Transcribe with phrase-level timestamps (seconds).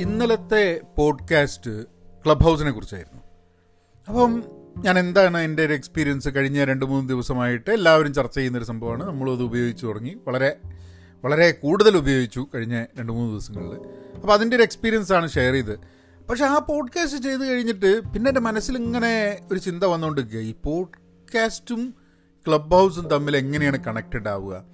[0.00, 1.84] ഇന്നലത്തെ podcast
[2.24, 3.22] club ഹൗസിനെ കുറിച്ചായിരുന്നു.
[4.08, 4.44] അപ്പം
[4.78, 9.06] ഞാൻ എന്താണ് എന്റെ ഒരു എക്സ്പീരിയൻസ് കഴിഞ്ഞ രണ്ട് മൂന്ന് ദിവസമായിട്ട് എല്ലാവരും ചർച്ച ചെയ്യുന്നൊരു സംഭവമാണ്.
[9.06, 10.16] നമ്മളും അത് ഉപയോഗിച്ച് തുടങ്ങി.
[10.26, 10.56] വളരെ
[11.24, 13.78] വളരെ കൂടുതൽ ഉപയോഗിച്ചു കഴിഞ്ഞ രണ്ട് മൂന്ന് ദിവസങ്ങളിൽ.
[14.14, 15.78] അപ്പോൾ അതിന്റെ ഒരു എക്സ്പീരിയൻസ് ആണ് ഷെയർ ചെയ്ത്
[16.30, 21.94] പക്ഷെ ആ പോഡ്കാസ്റ്റ് ചെയ്ത് കഴിഞ്ഞിട്ട് പിന്നെ എന്റെ മനസ്സിൽ ഇങ്ങനെ ഒരു ചിന്ത വന്നുകൊണ്ടിരിക്കുക ഈ പോഡ്കാസ്റ്റും
[22.48, 24.64] ക്ലബ് ഹൗസും തമ്മിൽ എങ്ങനെയാണ് കണക്റ്റഡ് ആവുക?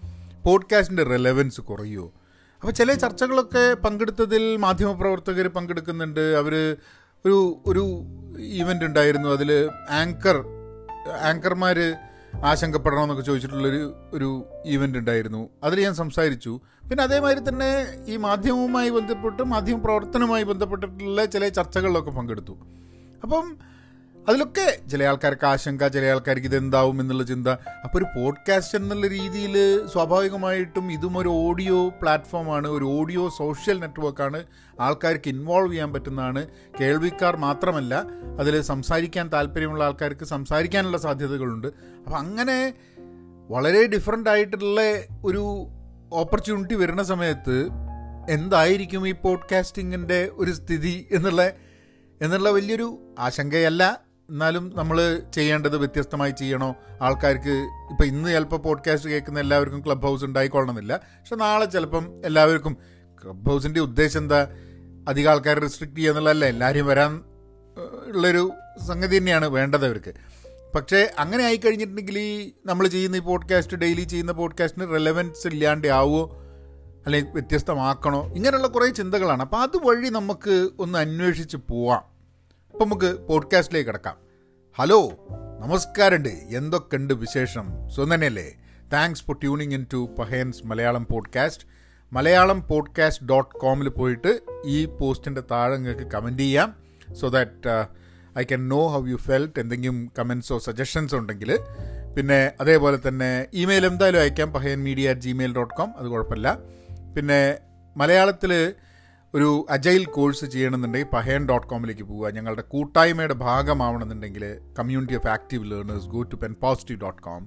[0.44, 2.12] പോഡ്കാസ്റ്റിന്റെ റെലവൻസ് കുറയുമോ
[2.60, 6.20] അപ്പോൾ ചില ചർച്ചകളൊക്കെ പങ്കെടുത്തതിൽ മാധ്യമപ്രവർത്തകർ പങ്കെടുക്കുന്നുണ്ട്.
[6.20, 6.76] അവർ
[7.26, 7.82] ഒരു ഒരു
[8.38, 9.28] ഈവന്റ് ഉണ്ടായിരുന്നു.
[9.28, 10.44] അതിൽ ആങ്കർ
[11.20, 11.78] ആങ്കർമാർ
[12.44, 15.48] ആശങ്കപ്പെടണമെന്നൊക്കെ ചോദിച്ചിട്ടുള്ളൊരു ഒരു ഈവന്റ് ഉണ്ടായിരുന്നു.
[15.64, 16.60] അതിൽ ഞാൻ സംസാരിച്ചു.
[16.90, 17.70] പിന്നെ അതേമാതിരി തന്നെ
[18.06, 22.52] ഈ മാധ്യമവുമായി ബന്ധപ്പെട്ട് മാധ്യമ പ്രവർത്തനവുമായി ബന്ധപ്പെട്ടിട്ടുള്ള ചില ചർച്ചകളിലൊക്കെ പങ്കെടുത്തു.
[23.22, 23.58] അപ്പം
[24.28, 27.48] അതിലൊക്കെ ചില ആൾക്കാർക്ക് ആശങ്ക ചില ആൾക്കാർക്ക് ഇതെന്താവും എന്നുള്ള ചിന്ത.
[27.48, 34.44] അപ്പോൾ ഒരു പോഡ്കാസ്റ്റ് എന്നുള്ള രീതിയിൽ സ്വാഭാവികമായിട്ടും ഇതും ഒരു ഓഡിയോ പ്ലാറ്റ്ഫോമാണ് ഒരു ഓഡിയോ സോഷ്യൽ നെറ്റ്വർക്കാണ്
[34.80, 36.46] ആൾക്കാർക്ക് ഇൻവോൾവ് ചെയ്യാൻ പറ്റുന്നതാണ്.
[36.80, 38.04] കേൾവിക്കാർ മാത്രമല്ല
[38.40, 41.66] അതിൽ സംസാരിക്കാൻ താല്പര്യമുള്ള ആൾക്കാർക്ക് സംസാരിക്കാനുള്ള സാധ്യതകളുണ്ട്.
[41.66, 42.74] അപ്പോൾ അങ്ങനെ
[43.50, 44.80] വളരെ ഡിഫറെന്റ് ആയിട്ടുള്ള
[45.24, 45.68] ഒരു
[46.12, 47.68] ഓപ്പർച്യൂണിറ്റി വരുന്ന സമയത്ത്
[48.30, 51.50] എന്തായിരിക്കും ഈ പോഡ്കാസ്റ്റിങ്ങിന്റെ ഒരു സ്ഥിതി എന്നുള്ള
[52.22, 54.05] എന്നുള്ള വലിയൊരു ആശങ്കയല്ല.
[54.30, 56.74] എന്നാലും നമ്മൾ ചെയ്യേണ്ടത് വ്യത്യസ്തമായി ചെയ്യണോ?
[57.02, 62.76] ആൾക്കാർക്ക് ഇപ്പം ഇന്ന് ചിലപ്പോൾ പോഡ്കാസ്റ്റ് കേൾക്കുന്ന എല്ലാവർക്കും ക്ലബ് ഹൗസ് ഉണ്ടായിക്കൊള്ളണമെന്നില്ല പക്ഷെ നാളെ ചിലപ്പം എല്ലാവർക്കും
[63.24, 64.48] ക്ലബ് ഹൗസിന്റെ ഉദ്ദേശം എന്താ?
[65.08, 67.24] അധികം ആൾക്കാരെ റെസ്ട്രിക്റ്റ് ചെയ്യുക എന്നുള്ളതല്ല എല്ലാവരും വരാൻ
[68.06, 68.50] ഉള്ളൊരു
[68.86, 70.14] സംഗതി തന്നെയാണ് വേണ്ടത് അവർക്ക്.
[70.74, 76.42] പക്ഷേ അങ്ങനെ ആയിക്കഴിഞ്ഞിട്ടുണ്ടെങ്കിൽ ഈ നമ്മൾ ചെയ്യുന്ന ഈ പോഡ്കാസ്റ്റ് ഡെയിലി ചെയ്യുന്ന പോഡ്കാസ്റ്റിന് റെലവൻസ് ഇല്ലാണ്ട് ആവുമോ
[77.06, 78.26] അല്ലെങ്കിൽ വ്യത്യസ്തമാക്കണോ?
[78.26, 79.42] ഇങ്ങനെയുള്ള കുറേ ചിന്തകളാണ്.
[79.42, 82.15] അപ്പോൾ അതുവഴി നമുക്ക് ഒന്ന് അന്വേഷിച്ച് പോവാം.
[82.76, 84.16] അപ്പം നമുക്ക് പോഡ്കാസ്റ്റിലേക്ക് കിടക്കാം.
[84.78, 85.10] ഹലോ
[85.60, 86.28] നമസ്കാരമുണ്ട്.
[86.28, 87.88] എന്തൊക്കെയുണ്ട് വിശേഷം?
[87.88, 88.52] സുഖം തന്നെയല്ലേ?
[88.92, 91.64] Thanks for tuning in to Pahayan's Malayalam podcast
[92.12, 96.74] Malayalam podcast dot കോമിൽ പോയിട്ട് ഈ പോസ്റ്റിന്റെ താഴെ നിങ്ങൾക്ക് കമന്റ് ചെയ്യാം.
[97.14, 97.86] So that
[98.38, 101.58] I can know how you felt എന്തെങ്കിലും കമൻസോ സജഷൻസോ ഉണ്ടെങ്കിൽ.
[102.16, 106.58] പിന്നെ അതേപോലെ തന്നെ ഇമെയിൽ എന്തായാലും അയക്കാം Pahayan media at Gmail dot com അത് കുഴപ്പമില്ല.
[107.16, 107.58] പിന്നെ
[107.96, 108.74] മലയാളത്തിൽ
[109.36, 112.30] ഒരു അജൈൽ കോഴ്സ് ചെയ്യണമെന്നുണ്ടെങ്കിൽ പഹയൻ ഡോട്ട് കോമിലേക്ക് പോവുക.
[112.30, 114.44] ഞങ്ങളുടെ കൂട്ടായ്മയുടെ ഭാഗമാവണമെന്നുണ്ടെങ്കിൽ
[114.78, 117.42] community of active learners go to pen positive dot com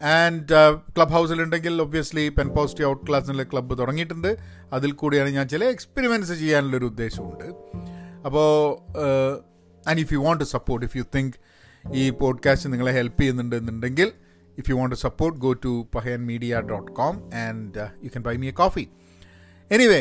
[0.00, 0.54] and
[0.96, 4.36] club ഹൗസിലുണ്ടെങ്കിൽ obviously pen positive out ക്ലാസ്സിലെ ക്ലബ്ബ് തുടങ്ങിയിട്ടുണ്ട്.
[4.72, 7.44] അതിൽ കൂടിയാണ് ഞാൻ ചില എക്സ്പെരിമെന്റ്സ് ചെയ്യാനുള്ളൊരു ഉദ്ദേശമുണ്ട്.
[8.26, 8.48] അപ്പോൾ
[9.88, 11.36] and if you want to support if you think
[11.84, 14.12] ഈ പോഡ്കാസ്റ്റ് നിങ്ങളെ ഹെൽപ്പ് ചെയ്യുന്നുണ്ട് എന്നുണ്ടെങ്കിൽ
[14.58, 17.14] if you want to support go to Pahayan media dot com
[17.48, 18.88] and you can buy me a coffee
[19.70, 20.00] anyway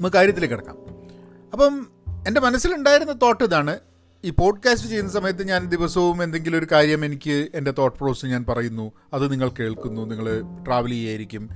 [0.00, 0.76] നമുക്ക് കാര്യത്തിലേക്ക് കിടക്കാം.
[1.52, 1.88] അപ്പം
[2.28, 3.78] എന്റെ മനസ്സിലുണ്ടായിരുന്ന തോട്ട് ഇതാണ്
[4.24, 8.92] ഈ പോഡ്കാസ്റ്റ് ചെയ്യുന്ന സമയത്ത് ഞാൻ ദിവസവും എന്തെങ്കിലും ഒരു കാര്യം എനിക്ക് എന്റെ തോട്ട് പ്രോസസ് ഞാൻ പറയുന്നു
[9.12, 11.50] അത് നിങ്ങൾ കേൾക്കുന്നു നിങ്ങൾ ട്രാവൽ ചെയ്യായിരിക്കും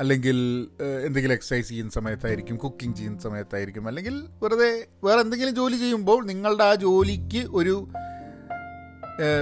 [0.00, 0.68] അല്ലെങ്കിൽ
[1.06, 6.74] എന്തെങ്കിലും എക്സസൈസ് ചെയ്യുന്ന സമയത്തായിരിക്കും കുക്കിംഗ് ചെയ്യുന്ന സമയത്തായിരിക്കും അല്ലെങ്കിൽ വെറുതെ വേറെ എന്തെങ്കിലും ജോലി ചെയ്യുമ്പോൾ നിങ്ങളുടെ ആ
[6.74, 7.88] ജോലിക്ക് ഒരു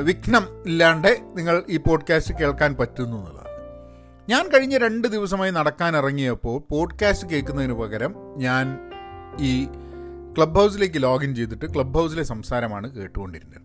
[0.00, 3.49] വിഘ്നം ഇല്ലാണ്ട് നിങ്ങൾ ഈ പോഡ്കാസ്റ്റ് കേൾക്കാൻ പറ്റുന്നു എന്നുള്ളതാണ്.
[4.28, 8.78] ഞാൻ കഴിഞ്ഞ രണ്ട് ദിവസമായി നടക്കാൻ ഇറങ്ങിയപ്പോൾ പോഡ്കാസ്റ്റ് കേൾക്കുന്നതിന് പകരം ഞാൻ
[9.41, 9.64] ഈ
[10.36, 13.62] ക്ലബ് ഹൗസിലേക്ക് ലോഗിൻ ചെയ്തിട്ട് ക്ലബ് ഹൗസിലെ സംസാരമാണ് കേട്ടുകൊണ്ടിരുന്നത്.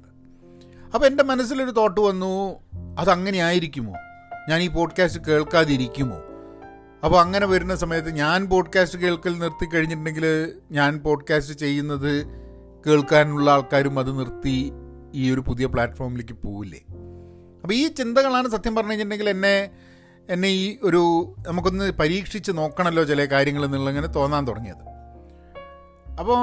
[0.94, 2.60] അപ്പോൾ എന്റെ മനസ്സിലൊരു തോട്ട് വന്നു
[3.00, 3.94] അതങ്ങനെ ആയിരിക്കുമോ
[4.50, 6.18] ഞാൻ ഈ പോഡ്കാസ്റ്റ് കേൾക്കാതിരിക്കുമോ?
[7.04, 12.26] അപ്പോൾ അങ്ങനെ വരുന്ന സമയത്ത് ഞാൻ പോഡ്കാസ്റ്റ് കേൾക്കൽ നിർത്തി കഴിഞ്ഞിട്ടുണ്ടെങ്കിൽ ഞാൻ പോഡ്കാസ്റ്റ് ചെയ്യുന്നത്
[12.88, 14.72] കേൾക്കാനുള്ള ആൾക്കാരും അത് നിർത്തി
[15.14, 16.80] ഈ ഒരു പുതിയ പ്ലാറ്റ്ഫോമിലേക്ക് പോവില്ലേ?
[17.62, 19.70] അപ്പോൾ ഈ ചിന്തകളാണ് സത്യം പറഞ്ഞു കഴിഞ്ഞിട്ടുണ്ടെങ്കിൽ എന്നെ
[20.30, 21.02] എന്നെ ഈ ഒരു
[21.47, 24.84] നമുക്കൊന്ന് പരീക്ഷിച്ച് നോക്കണമല്ലോ ചില കാര്യങ്ങൾ എന്നുള്ള ഇങ്ങനെ തോന്നാൻ തുടങ്ങിയത്.
[26.19, 26.40] അപ്പോൾ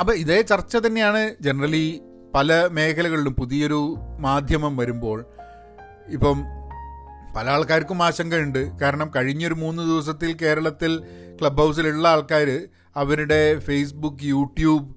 [0.00, 2.00] അപ്പോൾ ഇതേ ചർച്ച തന്നെയാണ് ജനറലി
[2.34, 5.24] പല മേഖലകളിലും പുതിയൊരു മാധ്യമം വരുമ്പോൾ
[6.08, 6.44] ഇപ്പം
[7.36, 8.78] പല ആൾക്കാർക്കും ആശങ്കയുണ്ട്.
[8.80, 11.00] കാരണം കഴിഞ്ഞൊരു മൂന്ന് ദിവസത്തിൽ കേരളത്തിൽ
[11.40, 14.96] ക്ലബ് ഹൗസിലുള്ള ആൾക്കാർ അവരുടെ ഫേസ്ബുക്ക് യൂട്യൂബ്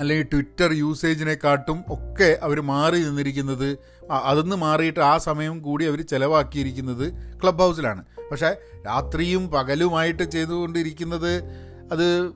[0.00, 3.78] അല്ലെങ്കിൽ ട്വിറ്റർ യൂസേജിനെക്കാട്ടും ഒക്കെ അവർ മാറി നിന്നിരിക്കുന്നത്
[4.10, 8.56] അതിന്ന് മാറിയിട്ട് ആ സമയം കൂടി അവർ ചിലവാക്കിയിരിക്കുന്നത് ക്ലബ് ഹൗസിലാണ് പക്ഷേ
[8.86, 11.32] രാത്രിയും പകലുമായിട്ട് ചെയ്തുകൊണ്ടിരിക്കുന്നത്
[11.92, 12.32] അത്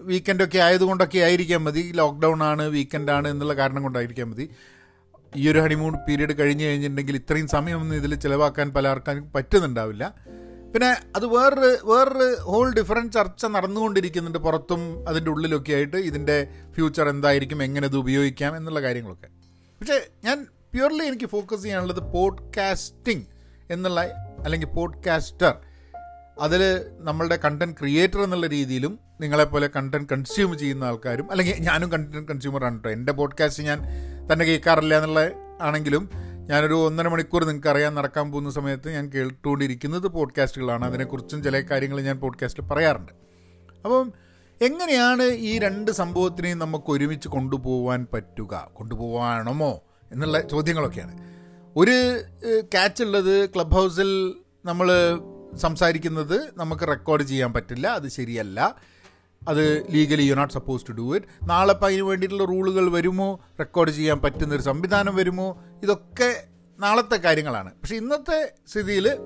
[0.00, 1.92] വീക്കെൻഡൊക്കെ ആയതുകൊണ്ടൊക്കെ ആയിരിക്കാൻ മതി.
[1.94, 4.48] ലോക്ക്ഡൗൺ ആണ് വീക്കെൻഡാണ് എന്നുള്ള കാരണം കൊണ്ടായിരിക്കാൻ മതി.
[5.36, 10.14] ഈ ഒരു ഹണിമൂൺ പീരീഡ് കഴിഞ്ഞ് കഴിഞ്ഞിട്ടുണ്ടെങ്കിൽ ഇത്രയും സമയമൊന്നും ഇതിൽ ചിലവാക്കാൻ പല ആൾക്കാർക്കും പറ്റുന്നുണ്ടാവില്ല.
[10.74, 17.62] പിന്നെ അത് വേറൊരു വേറൊരു ഹോൾ ഡിഫറെന്റ് ചർച്ച നടന്നുകൊണ്ടിരിക്കുന്നുണ്ട് പുറത്തും അതിന്റെ ഉള്ളിലൊക്കെ ആയിട്ട് ഇതിന്റെ ഫ്യൂച്ചർ എന്തായിരിക്കും
[17.62, 19.26] എങ്ങനെ ഇത് ഉപയോഗിക്കാം എന്നുള്ള കാര്യങ്ങളൊക്കെ.
[19.80, 23.26] പക്ഷേ ഞാൻ പ്യുവർലി എനിക്ക് ഫോക്കസ് ചെയ്യാനുള്ളത് പോഡ്കാസ്റ്റിംഗ്
[23.70, 24.00] എന്നുള്ള
[24.44, 25.54] അല്ലെങ്കിൽ പോഡ്കാസ്റ്റർ
[26.40, 26.60] അതിൽ
[26.98, 32.90] നമ്മളുടെ കണ്ടന്റ് ക്രിയേറ്റർ എന്നുള്ള രീതിയിലും നിങ്ങളെപ്പോലെ കണ്ടന്റ് കൺസ്യൂം ചെയ്യുന്ന ആൾക്കാരും അല്ലെങ്കിൽ ഞാനും കണ്ടന്റ് കൺസ്യൂമറാണ് കേട്ടോ
[32.90, 33.80] എന്റെ പോഡ്കാസ്റ്റ് ഞാൻ
[34.32, 35.30] തന്നെ കേൾക്കാറില്ല എന്നുള്ള
[35.60, 36.10] ആണെങ്കിലും
[36.48, 42.18] ഞാനൊരു ഒന്നര മണിക്കൂർ നിങ്ങൾക്ക് അറിയാൻ നടക്കാൻ പോകുന്ന സമയത്ത് ഞാൻ കേട്ടുകൊണ്ടിരിക്കുന്നത് പോഡ്കാസ്റ്റുകളാണ് അതിനെക്കുറിച്ചും ചില കാര്യങ്ങൾ ഞാൻ
[42.18, 43.12] പോഡ്കാസ്റ്റിൽ പറയാറുണ്ട്.
[43.84, 44.12] അപ്പം
[44.62, 48.70] എങ്ങനെയാണ് ഈ രണ്ട് സംഭവത്തിനെയും നമുക്ക് ഒരുമിച്ച് കൊണ്ടുപോകാൻ പറ്റുക?
[48.72, 51.14] കൊണ്ടുപോകാണമോ എന്നുള്ള ചോദ്യങ്ങളൊക്കെയാണ്.
[51.76, 51.96] ഒരു
[52.60, 54.34] ക്യാച്ച് ഉള്ളത് ക്ലബ് ഹൗസിൽ
[54.64, 54.88] നമ്മൾ
[55.56, 58.76] സംസാരിക്കുന്നത് നമുക്ക് റെക്കോർഡ് ചെയ്യാൻ പറ്റില്ല അത് ശരിയല്ല.
[59.48, 63.40] അത് legally you not suppose to do it നാളെ ഇപ്പം അതിന് വേണ്ടിയിട്ടുള്ള റൂളുകൾ വരുമോ?
[63.60, 65.64] റെക്കോർഡ് ചെയ്യാൻ പറ്റുന്നൊരു സംവിധാനം വരുമോ?
[65.82, 66.44] ഇതൊക്കെ
[66.80, 67.70] നാളത്തെ കാര്യങ്ങളാണ്.
[67.72, 69.16] പക്ഷേ ഇന്നത്തെ സ്ഥിതിയിൽ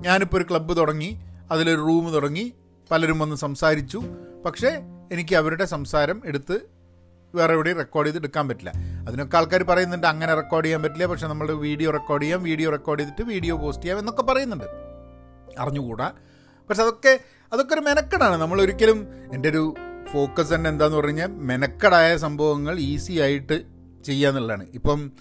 [0.00, 1.18] ഞാനിപ്പോൾ ഒരു ക്ലബ്ബ് തുടങ്ങി
[1.50, 2.52] അതിലൊരു റൂം തുടങ്ങി
[2.90, 4.02] പലരും വന്ന് സംസാരിച്ചു.
[4.46, 4.80] പക്ഷേ
[5.12, 6.75] എനിക്ക് അവരുടെ സംസാരം എടുത്ത്
[7.34, 8.72] വേറെ എവിടെയും റെക്കോർഡ് ചെയ്ത് എടുക്കാൻ പറ്റില്ല.
[9.08, 13.22] അതിനൊക്കെ ആൾക്കാർ പറയുന്നുണ്ട് അങ്ങനെ റെക്കോർഡ് ചെയ്യാൻ പറ്റില്ല പക്ഷേ നമ്മൾ വീഡിയോ റെക്കോർഡ് ചെയ്യാം വീഡിയോ റെക്കോർഡ് ചെയ്തിട്ട്
[13.22, 14.64] വീഡിയോ പോസ്റ്റ് ചെയ്യാം എന്നൊക്കെ പറയുന്നുണ്ട്.
[15.58, 16.12] അറിഞ്ഞുകൂടാ.
[16.68, 17.20] പക്ഷെ അതൊക്കെ
[17.52, 18.36] അതൊക്കെ ഒരു മെനക്കെടാണ്.
[18.40, 19.74] നമ്മൾ ഒരിക്കലും എന്റെ ഒരു
[20.12, 23.56] ഫോക്കസ് തന്നെ എന്താന്ന് പറഞ്ഞു കഴിഞ്ഞാൽ മെനക്കെടായ സംഭവങ്ങൾ ഈസി ആയിട്ട്
[24.04, 24.66] ചെയ്യുക എന്നുള്ളതാണ്.
[24.74, 25.12] ഇപ്പം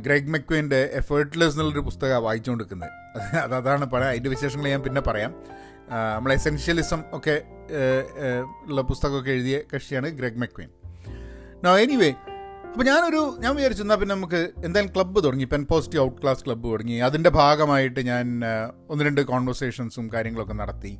[0.00, 2.90] ഗ്രേഗ് മെക്വിന്റെ എഫേർട്ട്ലെസ് എന്നുള്ളൊരു പുസ്തകമാണ് വായിച്ചുകൊണ്ടിരിക്കുന്നത്
[3.38, 5.34] അത് അതാണ് പറയാം അതിന്റെ വിശേഷങ്ങൾ ഞാൻ പിന്നെ പറയാം.
[6.14, 7.42] നമ്മൾ എസെൻഷ്യലിസം ഒക്കെ
[8.68, 10.70] ഉള്ള പുസ്തകമൊക്കെ എഴുതിയ കക്ഷിയാണ് ഗ്രെഗ് മെക്വിൻ
[11.62, 12.10] നോ എനിവേ
[12.72, 15.44] അപ്പോൾ ഞാനൊരു ഞാൻ വിചാരിച്ചു എന്നാൽ പിന്നെ നമുക്ക് എന്തായാലും ക്ലബ്ബ് തുടങ്ങി.
[15.44, 16.92] Pen positive out class club തുടങ്ങി.
[16.92, 18.42] അതിന്റെ ഭാഗമായിട്ട് ഞാൻ
[18.90, 20.98] ഒന്ന് രണ്ട് കോൺവെർസേഷൻസും കാര്യങ്ങളൊക്കെ നടത്തി.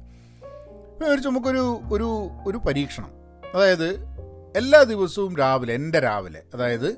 [1.00, 3.10] വിചാരിച്ചു നമുക്കൊരു ഒരു ഒരു പരീക്ഷണം.
[3.54, 3.88] അതായത്
[4.56, 6.88] എല്ലാ ദിവസവും രാവിലെ എന്റെ രാവിലെ അതായത്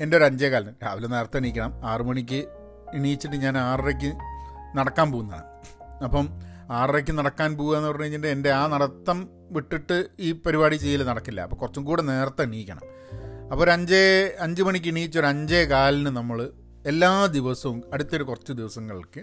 [0.00, 1.74] എന്റെ ഒരു അഞ്ചേ കാലം രാവിലെ നേരത്തെ എണീക്കണം.
[1.84, 2.40] ആറു മണിക്ക്
[2.94, 4.12] എണീച്ചിട്ട് ഞാൻ ആറരയ്ക്ക്
[4.76, 5.44] നടക്കാൻ പോകുന്നതാണ്.
[6.04, 6.28] അപ്പം
[6.70, 11.40] ആറരയ്ക്ക് നടക്കാൻ പോകുക എന്ന് പറഞ്ഞു കഴിഞ്ഞിട്ടുണ്ടെങ്കിൽ എന്റെ ആ നടത്തം വിട്ടിട്ട് ഈ പരിപാടി ചെയ്യൽ നടക്കില്ല.
[11.40, 12.80] അപ്പോൾ കുറച്ചും കൂടെ നേരത്തെ എണീക്കണം.
[13.52, 16.50] അപ്പോൾ ഒരു അഞ്ചേ അഞ്ച് മണിക്ക് എണീച്ച് ഒരു അഞ്ചേ കാലിന് നമ്മൾ
[16.86, 19.20] എല്ലാ ദിവസവും അടുത്തൊരു കുറച്ച് ദിവസങ്ങൾക്ക്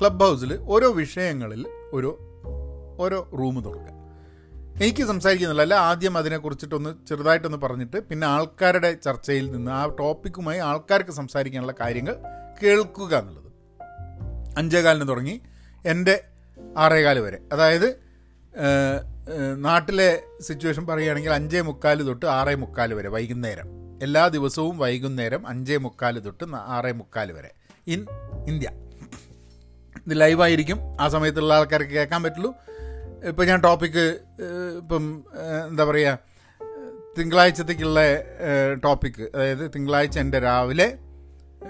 [0.00, 2.18] ക്ലബ് ഹൗസിൽ ഓരോ വിഷയങ്ങളിൽ ഒരു
[2.98, 4.02] ഓരോ റൂം തുറക്കുക.
[4.82, 5.62] എനിക്ക് സംസാരിക്കുന്നില്ല.
[5.62, 12.16] അല്ല ആദ്യം അതിനെക്കുറിച്ചിട്ടൊന്ന് ചെറുതായിട്ടൊന്ന് പറഞ്ഞിട്ട് പിന്നെ ആൾക്കാരുടെ ചർച്ചയിൽ നിന്ന് ആ ടോപ്പിക്കുമായി ആൾക്കാർക്ക് സംസാരിക്കാനുള്ള കാര്യങ്ങൾ
[12.62, 13.52] കേൾക്കുക എന്നുള്ളത്.
[14.58, 15.40] അഞ്ചേകാലിന് തുടങ്ങി
[15.86, 16.24] എന്റെ
[16.76, 17.38] ആറേകാൽ വരെ.
[17.52, 18.00] അതായത്
[19.56, 23.66] നാട്ടിലെ സിറ്റുവേഷൻ പറയുകയാണെങ്കിൽ അഞ്ചേ മുക്കാൽ തൊട്ട് ആറേ മുക്കാൽ വരെ വൈകുന്നേരം.
[24.02, 27.50] എല്ലാ ദിവസവും വൈകുന്നേരം അഞ്ചേ മുക്കാൽ തൊട്ട് ആറേ മുക്കാൽ വരെ.
[27.86, 28.06] In
[28.46, 28.70] India.
[29.96, 30.78] ഇത് ലൈവായിരിക്കും.
[31.00, 32.54] ആ സമയത്തുള്ള ആൾക്കാർക്ക് കേൾക്കാൻ പറ്റുള്ളൂ.
[33.28, 34.18] ഇപ്പം ഞാൻ ടോപ്പിക്ക്
[34.78, 35.24] ഇപ്പം
[35.68, 36.18] എന്താ പറയുക
[37.18, 38.00] തിങ്കളാഴ്ചത്തേക്കുള്ള
[38.84, 40.98] ടോപ്പിക്ക് അതായത് തിങ്കളാഴ്ച എന്റെ രാവിലെ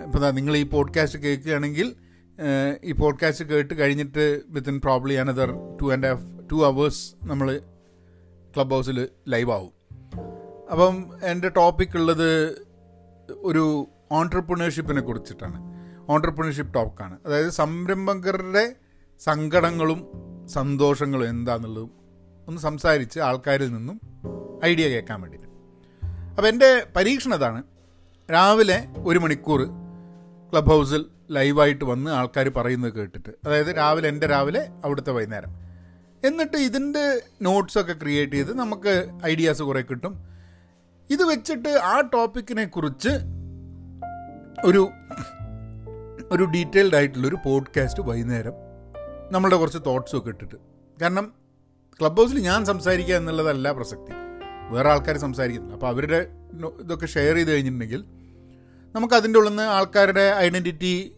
[0.04, 1.96] ഇപ്പം നിങ്ങൾ ഈ പോഡ്കാസ്റ്റ് കേൾക്കുകയാണെങ്കിൽ
[2.84, 5.52] ഈ പോഡ്കാസ്റ്റ് കേട്ട് കഴിഞ്ഞിട്ട് within probably another
[5.82, 7.60] two and half two hours നമ്മൾ
[8.56, 9.72] ക്ലബ് ഹൗസിൽ ലൈവ് ആവും.
[10.72, 12.62] അപ്പം എന്റെ ടോപ്പിക് ഉള്ളത്
[13.30, 15.62] ഒരു ഓൺട്രപ്രണർഷിപ്പിനെ കുറിച്ചിട്ടാണ്.
[16.08, 18.74] ഓൺട്രപ്രണർഷിപ്പ് ടോക്കാണ് അതായത് സംരംഭകരുടെ
[19.20, 20.06] സങ്കടങ്ങളും
[20.46, 21.90] സന്തോഷങ്ങളും എന്താണെന്നുള്ളതും
[22.48, 24.00] ഒന്ന് സംസാരിച്ച് ആൾക്കാരിൽ നിന്നും
[24.64, 25.48] ഐഡിയ കേൾക്കാൻ വേണ്ടിയിട്ട്.
[26.06, 27.62] അപ്പോൾ എന്റെ പരീക്ഷണം അതാണ്.
[28.32, 29.62] രാവിലെ ഒരു മണിക്കൂർ
[30.52, 33.28] ക്ലബ് ഹൗസിൽ ലൈവായിട്ട് വന്ന് ആൾക്കാർ പറയുന്നത് കേട്ടിട്ട്.
[33.44, 35.52] അതായത് രാവിലെ എന്റെ രാവിലെ അവിടുത്തെ വൈകുന്നേരം.
[36.24, 38.92] എന്നിട്ട് ഇതിന്റെ നോട്ട്സൊക്കെ ക്രിയേറ്റ് ചെയ്ത് നമുക്ക്
[39.26, 40.14] ഐഡിയാസ് കുറേ കിട്ടും.
[41.10, 43.08] ഇത് വെച്ചിട്ട് ആ ടോപ്പിക്കിനെ കുറിച്ച്
[44.64, 44.88] ഒരു
[46.32, 48.52] ഒരു ഡീറ്റെയിൽഡ് ആയിട്ടുള്ളൊരു പോഡ്കാസ്റ്റ് വൈകുന്നേരം
[49.30, 50.54] നമ്മളുടെ കുറച്ച് തോട്ട്സും ഒക്കെ ഇട്ടിട്ട്.
[51.02, 51.32] കാരണം
[52.00, 54.12] ക്ലബ് ഹൗസിൽ ഞാൻ സംസാരിക്കുക എന്നുള്ളതല്ല പ്രസക്തി.
[54.70, 55.74] വേറെ ആൾക്കാർ സംസാരിക്കുന്നില്ല.
[55.74, 56.26] അപ്പോൾ അവരുടെ
[56.80, 58.04] ഇതൊക്കെ ഷെയർ ചെയ്ത് കഴിഞ്ഞിട്ടുണ്ടെങ്കിൽ
[58.94, 61.16] നമുക്ക് അതിന്റെ ഉള്ളിൽ നിന്ന് ആൾക്കാരുടെ ഐഡന്റിറ്റി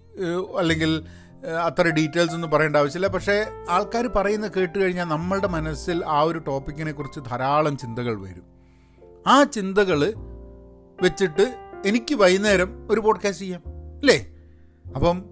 [0.58, 1.04] അല്ലെങ്കിൽ
[1.64, 3.06] അത്ര ഡീറ്റെയിൽസ് ഒന്നും പറയേണ്ട ആവശ്യമില്ല.
[3.06, 8.44] പക്ഷേ ആൾക്കാർ പറയുന്ന കേട്ട് കഴിഞ്ഞാൽ നമ്മളുടെ മനസ്സിൽ ആ ഒരു ടോപ്പിക്കിനെ കുറിച്ച് ധാരാളം ചിന്തകൾ വരും.
[9.26, 10.14] ആ ചിന്തകൾ
[11.02, 11.54] വെച്ചിട്ട്
[11.86, 13.62] എനിക്ക് വൈകുന്നേരം ഒരു പോഡ്കാസ്റ്റ് ചെയ്യാം
[13.98, 14.26] അല്ലേ?
[14.96, 15.24] അപ്പം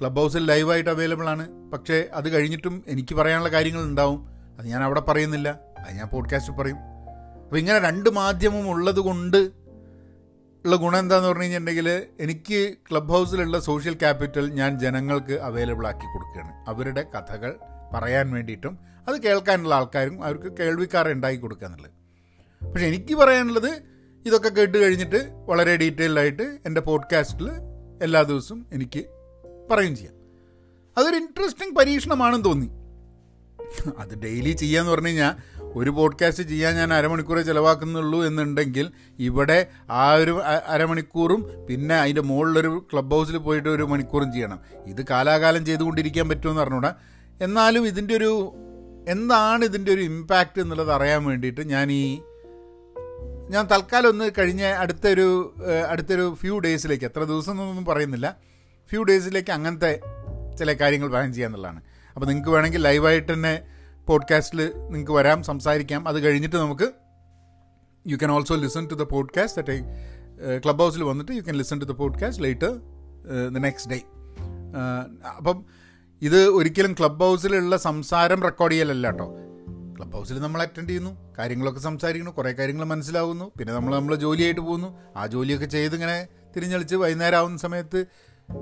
[0.00, 1.70] ക്ലബ് ഹൗസിൽ ലൈവായിട്ട് അവൈലബിൾ ആണ്.
[1.70, 4.28] പക്ഷേ അത് കഴിഞ്ഞിട്ടും എനിക്ക് പറയാനുള്ള കാര്യങ്ങൾ ഉണ്ടാവും.
[4.58, 5.48] അത് ഞാൻ അവിടെ പറയുന്നില്ല.
[5.86, 6.76] അത് ഞാൻ പോഡ്കാസ്റ്റ് പറയും.
[7.44, 9.50] അപ്പോൾ ഇങ്ങനെ രണ്ട് മാധ്യമം ഉള്ളത് കൊണ്ട്
[10.68, 16.64] ഉള്ള ഗുണം എന്താന്ന് പറഞ്ഞു കഴിഞ്ഞിട്ടുണ്ടെങ്കിൽ എനിക്ക് ക്ലബ് ഹൗസിലുള്ള സോഷ്യൽ ക്യാപിറ്റൽ ഞാൻ ജനങ്ങൾക്ക് അവൈലബിൾ ആക്കി കൊടുക്കുകയാണ്.
[16.68, 17.56] അവരുടെ കഥകൾ
[17.94, 21.90] പറയാൻ വേണ്ടിയിട്ടും അത് കേൾക്കാനുള്ള ആൾക്കാരും അവർക്ക് കേൾവിക്കാരെ ഉണ്ടാക്കി കൊടുക്കുക എന്നുള്ളത്.
[22.66, 23.82] പക്ഷെ എനിക്ക് പറയാനുള്ളത്
[24.26, 27.50] ഇതൊക്കെ കേട്ട് കഴിഞ്ഞിട്ട് വളരെ ഡീറ്റെയിൽഡായിട്ട് എന്റെ പോഡ്കാസ്റ്റിൽ
[28.02, 29.04] എല്ലാ ദിവസവും എനിക്ക്
[29.70, 30.14] പറയും ചെയ്യാം.
[30.98, 32.70] അതൊരു ഇൻട്രസ്റ്റിംഗ് പരീക്ഷണമാണെന്ന് തോന്നി.
[33.98, 40.40] അത് ഡെയിലി ചെയ്യാന്ന് പറഞ്ഞു കഴിഞ്ഞാൽ ഒരു പോഡ്കാസ്റ്റ് ചെയ്യാൻ ഞാൻ അരമണിക്കൂറേ ചിലവാക്കുന്നുള്ളൂ എന്നുണ്ടെങ്കിൽ ഇവിടെ ആ ഒരു
[40.66, 44.60] അരമണിക്കൂറും പിന്നെ അതിന്റെ മുകളിലൊരു ക്ലബ് ഹൗസിൽ പോയിട്ട് ഒരു മണിക്കൂറും ചെയ്യണം.
[44.86, 46.94] ഇത് കാലാകാലം ചെയ്തുകൊണ്ടിരിക്കാൻ പറ്റുമെന്ന് പറഞ്ഞൂടാ
[47.40, 48.56] എന്നാലും ഇതിന്റെ ഒരു
[49.08, 52.18] എന്താണ് ഇതിന്റെ ഒരു ഇമ്പാക്റ്റ് എന്നുള്ളത് അറിയാൻ വേണ്ടിയിട്ട് ഞാൻ ഈ
[53.50, 55.56] ഞാൻ തൽക്കാലം ഒന്ന് കഴിഞ്ഞ അടുത്തൊരു
[55.88, 58.36] അടുത്തൊരു ഫ്യൂ ഡേയ്സിലേക്ക് എത്ര ദിവസം എന്നൊന്നും പറയുന്നില്ല
[58.90, 60.00] ഫ്യൂ ഡേയ്സിലേക്ക് അങ്ങനത്തെ
[60.58, 61.82] ചില കാര്യങ്ങൾ പ്ലാൻ ചെയ്യാന്നുള്ളതാണ്.
[62.14, 63.62] അപ്പോൾ നിങ്ങൾക്ക് വേണമെങ്കിൽ ലൈവായിട്ട് തന്നെ
[64.08, 66.08] പോഡ്കാസ്റ്റിൽ നിങ്ങൾക്ക് വരാം സംസാരിക്കാം.
[66.08, 66.88] അത് കഴിഞ്ഞിട്ട് നമുക്ക്
[68.06, 69.76] you can also listen to the podcast at
[70.64, 72.72] club ഹൗസിൽ വന്നിട്ട് you can listen to the podcast later
[73.54, 73.98] the next day
[75.36, 75.64] അപ്പം
[76.22, 79.28] ഇത് ഒരിക്കലും ക്ലബ് ഹൗസിലുള്ള സംസാരം റെക്കോർഡ് ചെയ്യലല്ല കേട്ടോ
[79.96, 84.88] ക്ലബ് ഹൗസിൽ നമ്മൾ അറ്റൻഡ് ചെയ്യുന്നു കാര്യങ്ങളൊക്കെ സംസാരിക്കുന്നു കുറേ കാര്യങ്ങൾ മനസ്സിലാവുന്നു പിന്നെ നമ്മൾ നമ്മൾ ജോലിയായിട്ട് പോകുന്നു.
[85.16, 86.18] ആ ജോലിയൊക്കെ ചെയ്ത് ഇങ്ങനെ
[86.56, 88.00] തിരിഞ്ഞളിച്ച് വൈകുന്നേരം ആവുന്ന സമയത്ത്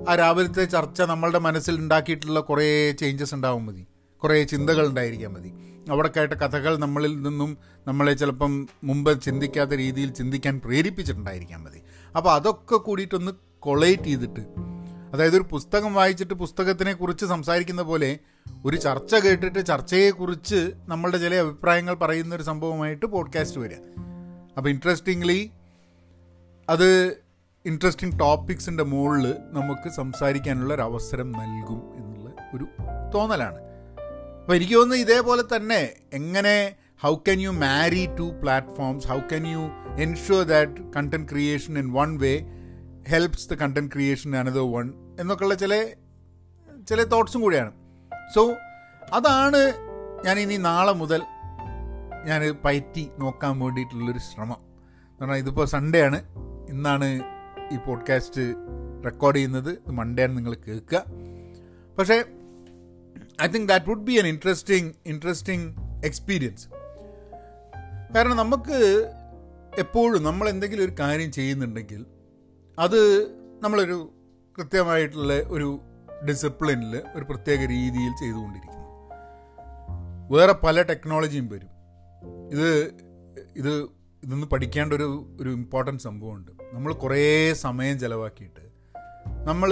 [0.08, 3.84] ആ രാവിലത്തെ ചർച്ച നമ്മളുടെ മനസ്സിൽ ഉണ്ടാക്കിയിട്ടുള്ള കുറേ ചേഞ്ചസ് ഉണ്ടാവും മതി.
[4.22, 5.52] കുറേ ചിന്തകൾ ഉണ്ടായിരിക്കാൻ മതി.
[5.90, 11.80] അവിടെ കേട്ട കഥകൾ നമ്മളിൽ നിന്നും നമ്മളെ ചിലപ്പം മുമ്പ് ചിന്തിക്കാത്ത രീതിയിൽ ചിന്തിക്കാൻ പ്രേരിപ്പിച്ചിട്ടുണ്ടായിരിക്കാൻ മതി.
[12.16, 14.40] അപ്പോൾ അതൊക്കെ കൂടിയിട്ടൊന്ന് കൊളേറ്റ് ചെയ്തിട്ട്
[15.12, 18.18] അതായത് ഒരു പുസ്തകം വായിച്ചിട്ട് പുസ്തകത്തിനെ കുറിച്ച് സംസാരിക്കുന്ന പോലെ
[18.64, 23.76] ഒരു ചർച്ച കേട്ടിട്ട് ചർച്ചയെക്കുറിച്ച് നമ്മളുടെ ചില അഭിപ്രായങ്ങൾ പറയുന്ന ഒരു സംഭവമായിട്ട് പോഡ്കാസ്റ്റ് വരിക.
[24.56, 25.50] അപ്പോൾ ഇൻട്രസ്റ്റിംഗ്ലി
[26.68, 27.16] അത്
[27.66, 32.66] ഇൻട്രസ്റ്റിംഗ് ടോപ്പിക്സിന്റെ മുകളിൽ നമുക്ക് സംസാരിക്കാനുള്ള ഒരു അവസരം നൽകും എന്നുള്ള ഒരു
[33.14, 33.75] തോന്നലാണ്.
[34.46, 39.58] അപ്പോൾ എനിക്ക് തോന്നുന്നു ഇതേപോലെ തന്നെ എങ്ങനെ how can you marry two platforms how can you
[40.02, 42.46] ensure that content creation in one way
[43.08, 45.86] helps the content creation another one എന്നൊക്കെയുള്ള ചില
[46.88, 47.72] ചില തോട്ട്സും കൂടിയാണ്.
[48.34, 48.52] സോ
[49.12, 49.74] അതാണ്
[50.24, 51.22] ഞാൻ ഇനി നാളെ മുതൽ
[52.26, 54.56] ഞാൻ പയറ്റി നോക്കാൻ വേണ്ടിയിട്ടുള്ളൊരു ശ്രമം.
[54.56, 56.22] എന്ന് പറഞ്ഞാൽ ഇതിപ്പോൾ സൺഡേ ആണ്.
[56.68, 57.20] ഇന്നാണ്
[57.72, 58.54] ഈ പോഡ്കാസ്റ്റ്
[59.04, 59.90] റെക്കോർഡ് ചെയ്യുന്നത്.
[59.90, 61.04] മൺഡേ ആണ് നിങ്ങൾ കേൾക്കുക.
[61.98, 62.24] പക്ഷേ
[63.42, 65.74] I think that would be an interesting interesting
[66.04, 66.68] experience
[68.14, 69.08] കാരണം നമുക്ക്
[69.78, 72.06] എപ്പോഴും നമ്മൾ എന്തെങ്കിലും ഒരു കാര്യം ചെയ്യുന്നുണ്ടെങ്കിൽ
[72.78, 73.26] അത്
[73.62, 74.12] നമ്മളൊരു
[74.58, 75.80] കൃത്യമായിട്ടുള്ള ഒരു
[76.28, 78.86] ഡിസിപ്ലിനിൽ ഒരു പ്രത്യേക രീതിയിൽ ചെയ്തുകൊണ്ടിരിക്കുന്നു.
[80.36, 81.70] വേറെ പല ടെക്നോളജിയും വരും.
[82.52, 82.94] ഇത്
[83.56, 83.82] ഇത്
[84.24, 86.52] ഇതൊന്ന് പഠിക്കേണ്ട ഒരു ഒരു ഇമ്പോർട്ടന്റ് സംഭവമുണ്ട്.
[86.72, 88.64] നമ്മൾ കുറേ സമയം ചിലവാക്കിയിട്ട്
[89.46, 89.70] നമ്മൾ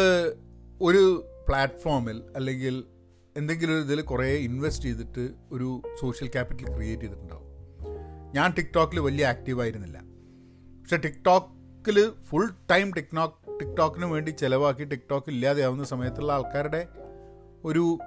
[0.81, 2.85] ഒരു പ്ലാറ്റ്ഫോമിൽ അല്ലെങ്കിൽ
[3.37, 7.49] എന്തെങ്കിലും ഇതിൽ കുറേ ഇൻവെസ്റ്റ് ചെയ്തിട്ട് ഒരു സോഷ്യൽ ക്യാപിറ്റൽ ക്രിയേറ്റ് ചെയ്തിട്ടുണ്ടാവും.
[8.35, 9.99] ഞാൻ ടിക്ടോക്കിൽ വലിയ ആക്റ്റീവ് ആയിരുന്നില്ല.
[10.83, 11.99] പക്ഷെ ടിക്ടോക്കിൽ
[12.29, 16.89] ഫുൾ ടൈം ടിക്ടോക്ക് ടിക്ടോക്കിന് വേണ്ടി ചിലവാക്കി ടിക്ടോക്ക് ഇല്ലാതെയാവുന്ന സമയത്തുള്ള ആൾക്കാരുടെ
[17.65, 17.99] ഒരു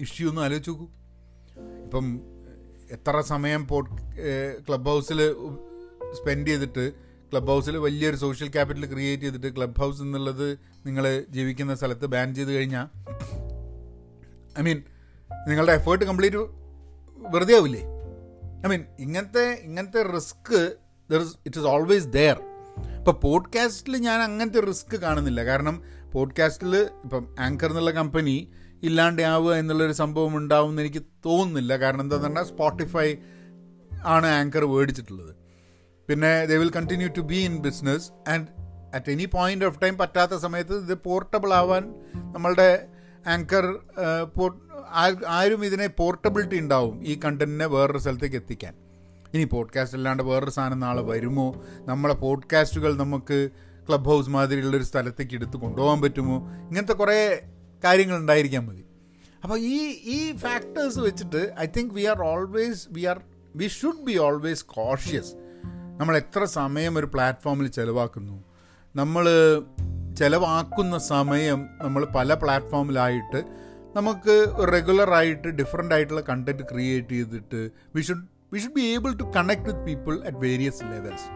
[0.00, 0.86] ഇഷ്യൂ ഒന്ന് ആലോചിച്ച് നോക്കൂ.
[1.84, 2.06] ഇപ്പം
[2.90, 3.90] എത്ര സമയം പോഡ്
[4.68, 5.20] ക്ലബ് ഹൗസിൽ
[6.14, 6.92] സ്പെൻഡ് ചെയ്തിട്ട്
[7.32, 12.52] ക്ലബ് ഹൗസിൽ വലിയൊരു സോഷ്യൽ ക്യാപിറ്റൽ ക്രിയേറ്റ് ചെയ്തിട്ട് ക്ലബ് ഹൗസ് എന്നുള്ളത് നിങ്ങൾ ജീവിക്കുന്ന സ്ഥലത്ത് ബാൻ ചെയ്ത്
[12.52, 12.86] കഴിഞ്ഞാൽ
[14.58, 14.78] ഐ മീൻ
[15.48, 16.36] നിങ്ങളുടെ എഫേർട്ട് കംപ്ലീറ്റ്
[17.16, 17.82] വെറുതെ ആവില്ലേ?
[18.64, 20.56] ഐ മീൻ ഇങ്ങനത്തെ ഇങ്ങനത്തെ risk
[21.10, 22.36] there is it is always there
[22.98, 25.44] ഇപ്പോൾ പോഡ്കാസ്റ്റിൽ ഞാൻ അങ്ങനത്തെ റിസ്ക് കാണുന്നില്ല.
[25.44, 25.82] കാരണം
[26.12, 28.36] പോഡ്കാസ്റ്റിൽ ഇപ്പം ആങ്കർ എന്നുള്ള കമ്പനി
[28.82, 31.76] ഇല്ലാണ്ടാവുക എന്നുള്ളൊരു സംഭവം ഉണ്ടാവുമെന്ന് എനിക്ക് തോന്നുന്നില്ല.
[31.76, 33.16] കാരണം എന്താണെന്ന് പറഞ്ഞാൽ സ്പോട്ടിഫൈ
[34.04, 35.32] ആണ് ആങ്കർ മേടിച്ചിട്ടുള്ളത്
[36.08, 38.46] പിന്നെ they will continue to be in business and
[38.94, 41.84] at any point of time പറ്റാത്ത സമയത്ത് ഇത് പോർട്ടബിൾ ആവാൻ
[42.32, 42.68] നമ്മളുടെ
[43.26, 43.78] ആങ്കർ
[45.26, 48.74] ആരും ഇതിനെ പോർട്ടബിലിറ്റി ഉണ്ടാവും ഈ കണ്ടന്റിനെ വേറൊരു സ്ഥലത്തേക്ക് എത്തിക്കാൻ.
[49.34, 51.62] ഇനി പോഡ്കാസ്റ്റ് അല്ലാണ്ട് വേറൊരു സാധനം നാളെ വരുമോ?
[51.78, 53.48] നമ്മളെ പോഡ്കാസ്റ്റുകൾ നമുക്ക്
[53.88, 56.36] ക്ലബ് ഹൗസ് മാതിരിയുള്ളൊരു സ്ഥലത്തേക്ക് എടുത്ത് കൊണ്ടുപോകാൻ പറ്റുമോ?
[56.68, 57.42] ഇങ്ങനത്തെ കുറേ
[57.84, 58.84] കാര്യങ്ങൾ ഉണ്ടായിരിക്കാൻ മതി.
[59.42, 63.20] അപ്പോൾ ഈ ഈ ഫാക്ടേഴ്സ് വെച്ചിട്ട് I think we are always we are
[63.56, 65.32] we should be always cautious
[65.98, 68.44] നമ്മൾ എത്ര സമയം ഒരു പ്ലാറ്റ്ഫോമിൽ ചിലവാക്കുന്നു?
[68.96, 69.24] നമ്മൾ
[70.18, 73.42] ചിലവാക്കുന്ന സമയം നമ്മൾ പല പ്ലാറ്റ്ഫോമിലായിട്ട്
[73.96, 79.62] നമുക്ക് റെഗുലറായിട്ട് ഡിഫറെന്റ് ആയിട്ടുള്ള കണ്ടന്റ് ക്രിയേറ്റ് ചെയ്തിട്ട് we should we should be able to connect
[79.62, 81.26] with people at various levels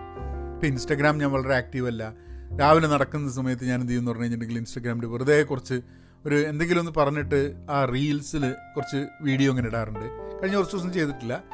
[0.55, 2.15] ഇപ്പോൾ ഇൻസ്റ്റാഗ്രാം ഞാൻ വളരെ ആക്റ്റീവ് അല്ല.
[2.61, 5.81] രാവിലെ നടക്കുന്ന സമയത്ത് ഞാൻ എന്ത് ചെയ്യുമെന്ന് പറഞ്ഞു കഴിഞ്ഞിട്ടുണ്ടെങ്കിൽ ഇൻസ്റ്റാഗ്രാമിൽ വെറുതെ കുറച്ച്
[6.27, 10.39] ഒരു എന്തെങ്കിലും ഒന്ന് പറഞ്ഞിട്ട് ആ റീൽസിൽ കുറച്ച് വീഡിയോ ഇങ്ങനെ ഇടാറുണ്ട്.
[10.43, 11.45] കഴിഞ്ഞ കുറച്ച് ദിവസം ചെയ്തിട്ടില്ല.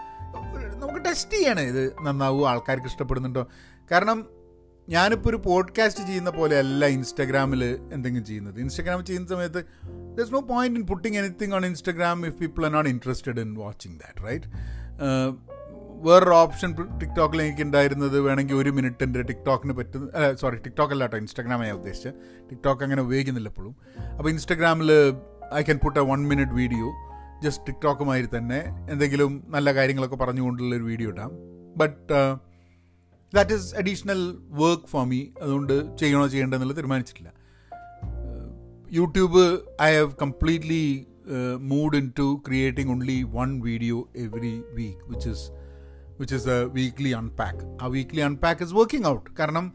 [0.80, 1.62] നമുക്ക് ടെസ്റ്റ് ചെയ്യണേ.
[1.62, 3.48] ഇത് നന്നാവുമോ ആൾക്കാർക്ക് ഇഷ്ടപ്പെടുന്നുണ്ടോ?
[3.90, 4.33] കാരണം
[4.88, 8.60] ഞാനിപ്പോൾ ഒരു പോഡ്കാസ്റ്റ് ചെയ്യുന്ന പോലെ അല്ല ഇൻസ്റ്റാഗ്രാമിൽ എന്തെങ്കിലും ചെയ്യുന്നത്.
[8.60, 9.64] ഇൻസ്റ്റാഗ്രാമിൽ ചെയ്യുന്ന സമയത്ത്
[10.16, 13.54] there is no point in putting anything on Instagram if people are not interested in
[13.54, 14.46] watching that right
[16.02, 21.18] വേറൊരു ഓപ്ഷൻ ടിക്ടോക്കിൽ എനിക്ക് ഉണ്ടായിരുന്നത് വേണമെങ്കിൽ ഒരു മിനിറ്റ് എന്റെ ടിക്ടോക്കിന് പറ്റുന്ന സോറി ടിക്ടോക്ക് അല്ല കേട്ടോ
[21.18, 22.14] ഇൻസ്റ്റാഗ്രാമാണ് ഞാൻ ഉദ്ദേശിച്ചത്
[22.50, 23.74] ടിക്ടോക്ക് അങ്ങനെ ഉപയോഗിക്കുന്നില്ല എപ്പോഴും
[24.18, 24.92] അപ്പോൾ ഇൻസ്റ്റാഗ്രാമിൽ
[25.54, 26.88] I can put a one minute video
[27.42, 28.64] just ടിക്ടോക്കുമായി തന്നെ.
[28.90, 31.30] എന്തെങ്കിലും നല്ല കാര്യങ്ങളൊക്കെ പറഞ്ഞുകൊണ്ടുള്ളൊരു വീഡിയോ ഇടാം.
[31.76, 32.12] But
[33.34, 34.20] that is additional
[34.62, 37.30] work for me അതുകൊണ്ട് ചെയ്യണോ ചെയ്യേണ്ടതെന്നുള്ളത് തീരുമാനിച്ചിട്ടില്ല.
[38.92, 39.42] YouTube
[39.82, 40.84] I have completely
[41.58, 45.46] moved in to creating only one video every week which is
[46.20, 49.72] which is a weekly unpack ആ weekly unpack is working out കാരണം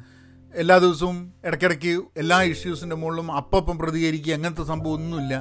[0.56, 5.36] എല്ലാ ദിവസവും ഇടയ്ക്കിടയ്ക്ക് എല്ലാ ഇഷ്യൂസിന്റെ മുകളിലും അപ്പം പ്രതികരിക്കുക അങ്ങനത്തെ സംഭവം ഒന്നുമില്ല.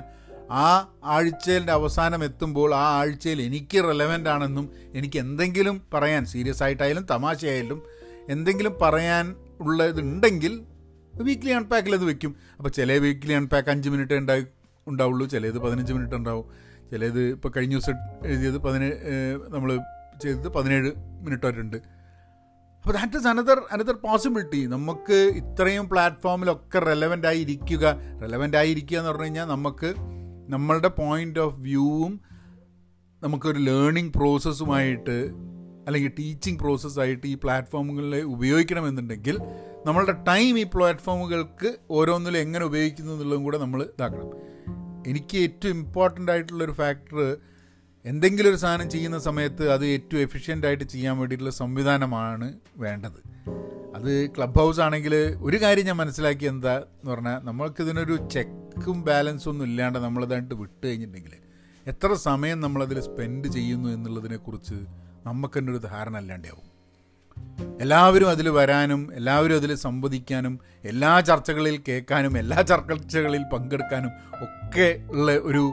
[0.50, 0.66] ആ
[1.04, 7.80] ആഴ്ചയിന്റെ അവസാനം എത്തുമ്പോൾ ആ ആഴ്ചയിൽ എനിക്ക് റെലവന്റ് ആണെന്നും എനിക്ക് എന്തെങ്കിലും പറയാൻ സീരിയസ് ആയിട്ടായാലും തമാശയായാലും
[8.28, 10.66] എന്തെങ്കിലും പറയാൻ ഉള്ളതുണ്ടെങ്കിൽ
[11.22, 12.36] വീക്ക്ലി അൺപാക്കിൽ അത് വെക്കും.
[12.58, 14.46] അപ്പോൾ ചില വീക്ക്ലി അൺപാക്ക് അഞ്ച് മിനിറ്റ് ഉണ്ടായി
[14.86, 15.26] ഉണ്ടാവുള്ളൂ.
[15.26, 16.44] ചിലത് പതിനഞ്ച് മിനിറ്റ് ഉണ്ടാവും.
[16.90, 18.96] ചിലത് ഇപ്പോൾ കഴിഞ്ഞ ദിവസം എഴുതിയത് പതിനേഴ്
[19.48, 19.70] നമ്മൾ
[20.22, 21.76] ചെയ്തത് പതിനേഴ് മിനിറ്റ് വരെയുണ്ട്
[22.78, 27.84] അപ്പോൾ that is another another possibility നമുക്ക് ഇത്രയും പ്ലാറ്റ്ഫോമിലൊക്കെ റെലവന്റ് ആയി ഇരിക്കുക
[28.22, 29.94] റെലവന്റ് ആയിരിക്കുക എന്ന് പറഞ്ഞു കഴിഞ്ഞാൽ നമുക്ക്
[30.48, 32.20] നമ്മളുടെ പോയിന്റ് ഓഫ് വ്യൂവും
[33.22, 35.16] നമുക്കൊരു ലേണിംഗ് പ്രോസസ്സുമായിട്ട്
[35.88, 39.38] അല്ലെങ്കിൽ ടീച്ചിങ് പ്രോസസ്സായിട്ട് ഈ പ്ലാറ്റ്ഫോമുകളിൽ ഉപയോഗിക്കണമെന്നുണ്ടെങ്കിൽ
[39.86, 44.30] നമ്മളുടെ ടൈം ഈ പ്ലാറ്റ്ഫോമുകൾക്ക് ഓരോന്നിലും എങ്ങനെ ഉപയോഗിക്കുന്നു എന്നുള്ളതും കൂടെ നമ്മൾ ഇതാക്കണം.
[45.06, 47.36] എനിക്ക് ഏറ്റവും ഇമ്പോർട്ടന്റ് ആയിട്ടുള്ളൊരു ഫാക്ടർ
[48.04, 53.20] എന്തെങ്കിലും ഒരു സാധനം ചെയ്യുന്ന സമയത്ത് അത് ഏറ്റവും എഫിഷ്യന്റ് ആയിട്ട് ചെയ്യാൻ വേണ്ടിയിട്ടുള്ള സംവിധാനമാണ് വേണ്ടത്.
[53.94, 59.66] അത് ക്ലബ് ഹൗസ് ആണെങ്കിൽ ഒരു കാര്യം ഞാൻ മനസ്സിലാക്കി എന്താ എന്ന് പറഞ്ഞാൽ നമ്മൾക്കിതിനൊരു ചെക്കും ബാലൻസും ഒന്നും
[59.66, 61.34] ഇല്ലാണ്ട് നമ്മളതായിട്ട് വിട്ട് കഴിഞ്ഞിട്ടുണ്ടെങ്കിൽ
[61.86, 66.68] എത്ര സമയം നമ്മളതിൽ സ്പെൻഡ് ചെയ്യുന്നു എന്നുള്ളതിനെക്കുറിച്ച് നമുക്ക് തന്നെ ഒരു ധാരണ അല്ലാണ്ടാവും
[67.80, 74.10] എല്ലാവരും അതിൽ വരാനും എല്ലാവരും അതിൽ സംവദിക്കാനും എല്ലാ ചർച്ചകളിൽ കേൾക്കാനും എല്ലാ ചർച്ചകളിൽ പങ്കെടുക്കാനും
[74.42, 75.72] ഒക്കെ ഉള്ള ഒരു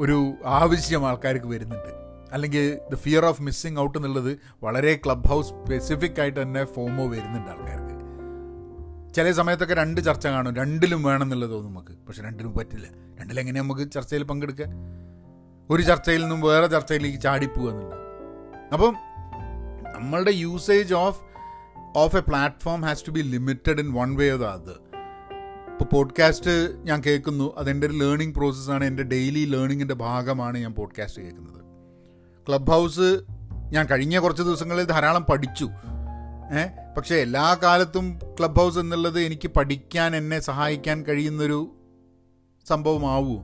[0.00, 2.02] ഒരു ആവശ്യം ആൾക്കാർക്ക് വരുന്നുണ്ട്.
[2.32, 7.50] അല്ലെങ്കിൽ the fear of missing out എന്നുള്ളത് വളരെ ക്ലബ് ഹൗസ് സ്പെസിഫിക് ആയിട്ട് തന്നെ ഫോമോ വരുന്നുണ്ട്
[7.50, 7.92] ആൾക്കാർക്ക്.
[9.14, 10.56] ചില സമയത്തൊക്കെ രണ്ട് ചർച്ച കാണും.
[10.56, 12.06] രണ്ടിലും വേണം എന്നുള്ളത് നമുക്ക്.
[12.06, 12.86] പക്ഷെ രണ്ടിലും പറ്റില്ല.
[13.20, 14.66] രണ്ടിലെങ്ങനെ നമുക്ക് ചർച്ചയിൽ പങ്കെടുക്കുക?
[15.70, 18.01] ഒരു ചർച്ചയിൽ നിന്നും വേറെ ചർച്ചയിലേക്ക് ചാടിപ്പോകുന്നുണ്ട്
[18.72, 18.96] അപ്പം
[19.92, 21.20] നമ്മളുടെ usage of
[21.96, 24.80] of a platform has to be limited in one way or the other
[25.72, 27.56] ഇപ്പോൾ പോഡ്കാസ്റ്റ് ഞാൻ കേൾക്കുന്നു.
[27.56, 31.64] അതെന്റെ ഒരു ലേണിംഗ് പ്രോസസ്സാണ് എന്റെ ഡെയിലി ലേണിങ്ങിന്റെ ഭാഗമാണ് ഞാൻ പോഡ്കാസ്റ്റ് കേൾക്കുന്നത്.
[32.48, 33.20] ക്ലബ് ഹൗസ്
[33.70, 35.68] ഞാൻ കഴിഞ്ഞ കുറച്ച് ദിവസങ്ങളിൽ ധാരാളം പഠിച്ചു.
[36.60, 36.66] ഏ?
[36.96, 41.76] പക്ഷേ എല്ലാ കാലത്തും ക്ലബ് ഹൗസ് എന്നുള്ളത് എനിക്ക് പഠിക്കാൻ എന്നെ സഹായിക്കാൻ കഴിയുന്നൊരു
[42.68, 43.36] സംഭവമാവൂ?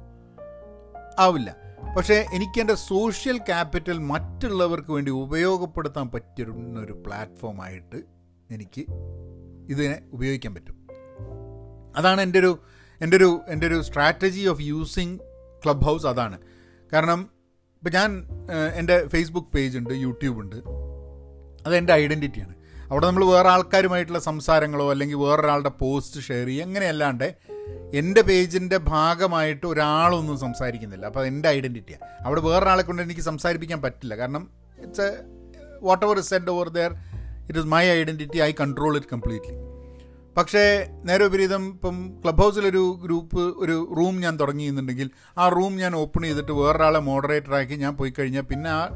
[1.18, 1.67] ആവില്ല.
[1.98, 8.02] പക്ഷേ എനിക്ക് എന്റെ സോഷ്യൽ ക്യാപിറ്റൽ മറ്റുള്ളവർക്ക് വേണ്ടി ഉപയോഗപ്പെടുത്താൻ പറ്റുന്ന ഒരു പ്ലാറ്റ്ഫോമായിട്ട്
[8.50, 8.84] എനിക്ക്
[9.68, 10.88] ഇതിനെ ഉപയോഗിക്കാൻ പറ്റും.
[11.96, 12.58] അതാണ് എന്റെ ഒരു
[13.02, 15.18] എന്റെ ഒരു എന്റെ ഒരു strategy of using
[15.64, 16.38] club house അതാണ്.
[16.92, 17.30] കാരണം
[17.74, 18.26] ഇപ്പം ഞാൻ
[18.74, 20.56] എന്റെ ഫേസ്ബുക്ക് പേജ് ഉണ്ട് യൂട്യൂബ് ഉണ്ട്.
[21.66, 22.54] അത് എന്റെ ഐഡന്റിറ്റിയാണ്
[22.90, 27.57] അവിടെ നമ്മൾ വേറെ ആൾക്കാരുമായിട്ടുള്ള സംസാരങ്ങളോ അല്ലെങ്കിൽ വേറൊരാളുടെ പോസ്റ്റ് ഷെയർ ചെയ്യുക അങ്ങനെയല്ലാണ്ട്
[27.94, 31.06] എന്റെ പേജിന്റെ ഭാഗമായിട്ട് ഒരാളൊന്നും സംസാരിക്കുന്നില്ല.
[31.06, 34.16] അപ്പോൾ എന്റെ ഐഡന്റിറ്റിയാണ് അവിടെ വേറൊരാളെ കൊണ്ട് എനിക്ക് സംസാരിപ്പിക്കാൻ പറ്റില്ല.
[34.16, 35.10] കാരണം it's a
[36.06, 36.94] whatever is sent over there
[37.48, 39.54] it is my identity I control it completely
[40.36, 46.22] പക്ഷേ നേരെ വിപരീതം ഇപ്പം ക്ലബ് ഹൗസിലൊരു ഗ്രൂപ്പ് ഒരു റൂം ഞാൻ തുടങ്ങിയെന്നുണ്ടെങ്കിൽ ആ റൂം ഞാൻ ഓപ്പൺ
[46.22, 48.88] ചെയ്തിട്ട് വേറൊരാളെ മോഡറേറ്ററാക്കി ഞാൻ പോയി കഴിഞ്ഞാൽ പിന്നെ ആ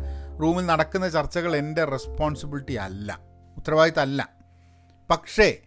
[0.42, 3.20] റൂമിൽ നടക്കുന്ന ചർച്ചകൾ എന്റെ റെസ്പോൺസിബിലിറ്റി അല്ല.
[3.56, 4.28] ഉത്തരവാദിത്തമല്ല.
[5.10, 5.58] പക്ഷേ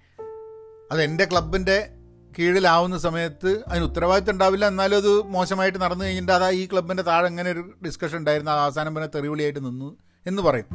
[0.92, 1.95] അത് എന്റെ ക്ലബിന്റെ
[2.40, 4.68] കീഴിലാവുന്ന സമയത്ത് അതിന് ഉത്തരവാദിത്തം ഉണ്ടാവില്ല.
[4.68, 8.52] എന്നാലും അത് മോശമായിട്ട് നടന്നു കഴിഞ്ഞിട്ട് അതാ ഈ ക്ലബിന്റെ താഴെ അങ്ങനെ ഒരു ഡിസ്കഷൻ ഉണ്ടായിരുന്നു.
[8.52, 10.66] ആ അവസാനം പിന്നെ തെറിവിളിയായിട്ട് നിന്നു എന്ന് പറയും.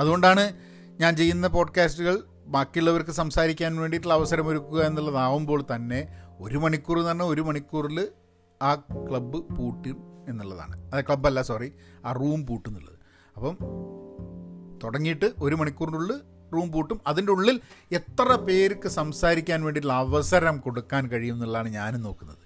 [0.00, 0.52] അതുകൊണ്ടാണ്
[1.00, 6.08] ഞാൻ ചെയ്യുന്ന പോഡ്കാസ്റ്റുകൾ ബാക്കിയുള്ളവർക്ക് സംസാരിക്കാൻ വേണ്ടിയിട്ടുള്ള അവസരം ഒരുക്കുക എന്നുള്ളതാവുമ്പോൾ തന്നെ
[6.40, 8.08] ഒരു മണിക്കൂർ എന്ന് പറഞ്ഞാൽ ഒരു മണിക്കൂറിൽ
[8.62, 10.94] ആ ക്ലബ്ബ് പൂട്ടും എന്നുള്ളതാണ്.
[10.94, 11.72] അത് ക്ലബ്ബല്ല സോറി
[12.06, 12.98] ആ റൂം പൂട്ടുന്നുള്ളത്
[13.36, 13.58] അപ്പം
[14.84, 17.00] തുടങ്ങിയിട്ട് ഒരു മണിക്കൂറിനുള്ളിൽ റൂം പൂട്ടും.
[17.06, 17.60] അതിന്റെ ഉള്ളിൽ
[17.92, 22.42] എത്ര പേർക്ക് സംസാരിക്കാൻ വേണ്ടിയിട്ടുള്ള അവസരം കൊടുക്കാൻ കഴിയും എന്നുള്ളതാണ് ഞാനും നോക്കുന്നത്.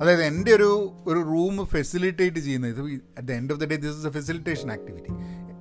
[0.00, 3.98] അതായത് എന്റെ ഒരു ഒരു റൂം ഫെസിലിറ്റേറ്റ് ചെയ്യുന്നത് ഇത് at the end of the day this
[3.98, 5.12] is a facilitation activity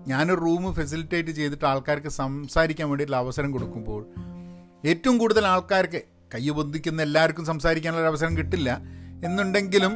[0.08, 4.05] ഞാനൊരു റൂം ഫെസിലിറ്റേറ്റ് ചെയ്തിട്ട് ആൾക്കാർക്ക് സംസാരിക്കാൻ വേണ്ടിയിട്ടുള്ള അവസരം കൊടുക്കുമ്പോൾ
[4.86, 6.01] ഏറ്റവും കൂടുതൽ ആൾക്കാർക്ക്
[6.36, 8.82] കൈ പൊന്തിക്കുന്ന എല്ലാവർക്കും സംസാരിക്കാനുള്ള അവസരം കിട്ടില്ല.
[9.25, 9.93] എന്നുണ്ടെങ്കിലും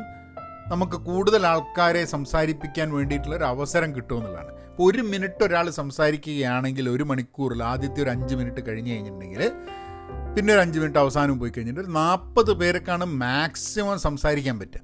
[0.68, 7.64] നമുക്ക് കൂടുതൽ ആൾക്കാരെ സംസാരിപ്പിക്കാൻ വേണ്ടിയിട്ടുള്ള ഒരു അവസരം കിട്ടുമെന്നുള്ളതാണ് ഇപ്പോൾ ഒരു മിനിറ്റ് ഒരാൾ സംസാരിക്കുകയാണെങ്കിൽ ഒരു മണിക്കൂറിൽ
[7.64, 9.52] ആദ്യത്തെ ഒരു അഞ്ച് മിനിറ്റ് കഴിഞ്ഞ് കഴിഞ്ഞിട്ടുണ്ടെങ്കിൽ
[10.36, 14.80] പിന്നെ ഒരു അഞ്ച് മിനിറ്റ് അവസാനം പോയി കഴിഞ്ഞിട്ട് ഒരു നാൽപ്പത് പേർക്കാണ് മാക്സിമം സംസാരിക്കാൻ പറ്റുക.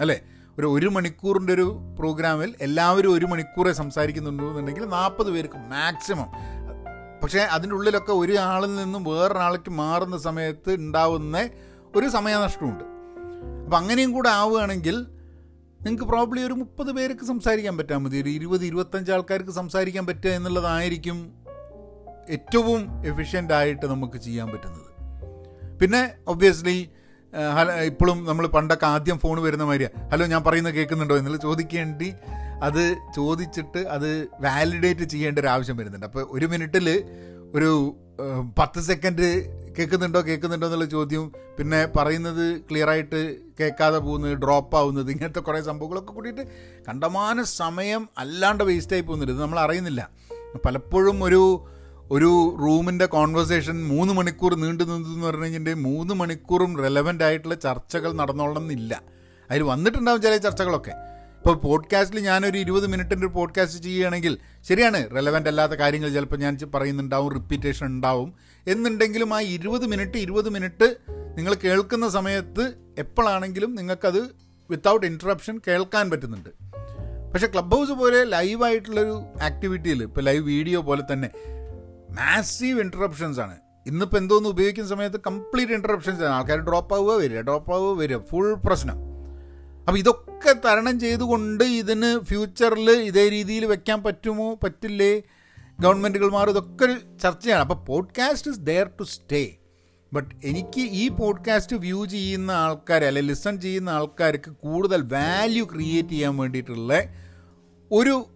[0.00, 0.20] അല്ലേ?
[0.58, 6.26] ഒരു ഒരു മണിക്കൂറിന്റെ ഒരു പ്രോഗ്രാമിൽ എല്ലാവരും ഒരു മണിക്കൂറെ സംസാരിക്കുന്നുണ്ടെന്നുണ്ടെങ്കിൽ നാൽപ്പത് പേർക്ക് മാക്സിമം.
[7.22, 11.48] പക്ഷേ അതിന്റെ ഉള്ളിലൊക്കെ ഒരു ആളിൽ നിന്നും വേറൊരാൾക്ക് മാറുന്ന സമയത്ത് ഉണ്ടാവുന്ന
[11.96, 12.84] ഒരു സമയനഷ്ടമുണ്ട്.
[13.64, 15.06] അപ്പം അങ്ങനെയും കൂടെ ആവുകയാണെങ്കിൽ
[15.84, 18.16] നിങ്ങൾക്ക് പ്രോബ്ലി ഒരു മുപ്പത് പേർക്ക് സംസാരിക്കാൻ പറ്റാൽ മതി.
[18.22, 21.18] ഒരു ഇരുപത് ഇരുപത്തഞ്ച് ആൾക്കാർക്ക് സംസാരിക്കാൻ പറ്റുക എന്നുള്ളതായിരിക്കും
[22.36, 24.90] ഏറ്റവും എഫിഷ്യന്റ് ആയിട്ട് നമുക്ക് ചെയ്യാൻ പറ്റുന്നത്.
[25.80, 26.78] പിന്നെ ഒബ്വിയസ്ലി
[27.90, 31.16] ഇപ്പോഴും നമ്മൾ പണ്ടൊക്കെ ആദ്യം ഫോൺ വരുന്ന മാതിരിയാണ് ഹലോ ഞാൻ പറയുന്നത് കേൾക്കുന്നുണ്ടോ?
[31.20, 32.08] എന്നുള്ള ചോദിക്കേണ്ടി
[32.62, 32.82] അത്
[33.16, 34.08] ചോദിച്ചിട്ട് അത്
[34.40, 36.06] വാലിഡേറ്റ് ചെയ്യേണ്ട ഒരു ആവശ്യം വരുന്നുണ്ട്.
[36.06, 36.88] അപ്പോൾ ഒരു മിനിറ്റിൽ
[37.54, 37.70] ഒരു
[38.58, 39.26] പത്ത് സെക്കൻഡ്
[39.78, 46.40] കേൾക്കുന്നുണ്ടോ കേൾക്കുന്നുണ്ടോ എന്നുള്ള ചോദ്യവും പിന്നെ പറയുന്നത് ക്ലിയറായിട്ട് കേൾക്കാതെ പോകുന്നത് ഡ്രോപ്പ് ആവുന്നത് ഇങ്ങനത്തെ കുറേ സംഭവങ്ങളൊക്കെ കൂടിയിട്ട്
[46.88, 49.32] കണ്ടമാന സമയം അല്ലാണ്ട് വേസ്റ്റായി പോകുന്നുണ്ട്.
[49.32, 50.10] ഇത് നമ്മൾ അറിയുന്നില്ല.
[50.66, 51.66] പലപ്പോഴും ഒരു
[52.10, 58.62] ഒരു റൂമിന്റെ കോൺവെർസേഷൻ മൂന്ന് മണിക്കൂർ നീണ്ടു നിന്നെന്ന് പറഞ്ഞു കഴിഞ്ഞിട്ടുണ്ടെങ്കിൽ മൂന്ന് മണിക്കൂറും റെലവന്റ് ആയിട്ടുള്ള ചർച്ചകൾ നടന്നോളണം
[58.62, 59.02] എന്നില്ല.
[59.50, 60.92] അതിൽ വന്നിട്ടുണ്ടാവും ചില ചർച്ചകളൊക്കെ.
[61.44, 67.32] ഇപ്പോൾ പോഡ്കാസ്റ്റിൽ ഞാനൊരു ഇരുപത് മിനിറ്റിന്റെ ഒരു പോഡ്കാസ്റ്റ് ചെയ്യുകയാണെങ്കിൽ ശരിയാണ് റെലവന്റ് അല്ലാത്ത കാര്യങ്ങൾ ചിലപ്പോൾ ഞാൻ പറയുന്നുണ്ടാവും
[67.32, 68.34] റിപ്പീറ്റേഷൻ ഉണ്ടാവും.
[68.68, 74.36] എന്നുണ്ടെങ്കിലും ആ ഇരുപത് മിനിറ്റ് ഇരുപത് മിനിറ്റ് നിങ്ങൾ കേൾക്കുന്ന സമയത്ത് എപ്പോഴാണെങ്കിലും നിങ്ങൾക്കത്
[74.70, 76.48] വിത്തൗട്ട് ഇന്ററപ്ഷൻ കേൾക്കാൻ പറ്റുന്നുണ്ട്.
[77.32, 81.30] പക്ഷേ ക്ലബ് ഹൗസ് പോലെ ലൈവായിട്ടുള്ളൊരു ആക്ടിവിറ്റിയിൽ ഇപ്പോൾ ലൈവ് വീഡിയോ പോലെ തന്നെ
[82.10, 83.56] മാസീവ് ഇന്ററപ്ഷൻസ് ആണ്.
[83.86, 86.32] ഇന്നിപ്പോൾ എന്തോന്ന് ഉപയോഗിക്കുന്ന സമയത്ത് കംപ്ലീറ്റ് ഇന്ററപ്ഷൻസ് ആണ്.
[86.32, 88.96] ആൾക്കാർ ഡ്രോപ്പ് ആവുക വരിക ഡ്രോപ്പ് ആവുക വരിക ഫുൾ പ്രശ്നം.
[89.88, 94.54] അപ്പോൾ ഇതൊക്കെ തരണം ചെയ്തുകൊണ്ട് ഇതിന് ഫ്യൂച്ചറിൽ ഇതേ രീതിയിൽ വെക്കാൻ പറ്റുമോ?
[94.62, 95.22] പറ്റില്ലേ?
[95.80, 96.50] ഗവൺമെന്റുകൾ മാറും.
[96.50, 97.60] ഇതൊക്കെ ഒരു ചർച്ചയാണ്.
[97.60, 99.56] അപ്പോൾ podcast is there to stay
[100.12, 106.36] but എനിക്ക് ഈ പോഡ്കാസ്റ്റ് വ്യൂ ചെയ്യുന്ന ആൾക്കാർ അല്ലെ ലിസൺ ചെയ്യുന്ന ആൾക്കാർക്ക് കൂടുതൽ വാല്യൂ ക്രിയേറ്റ് ചെയ്യാൻ
[106.36, 107.04] വേണ്ടിയിട്ടുള്ള
[107.92, 108.26] ഒരു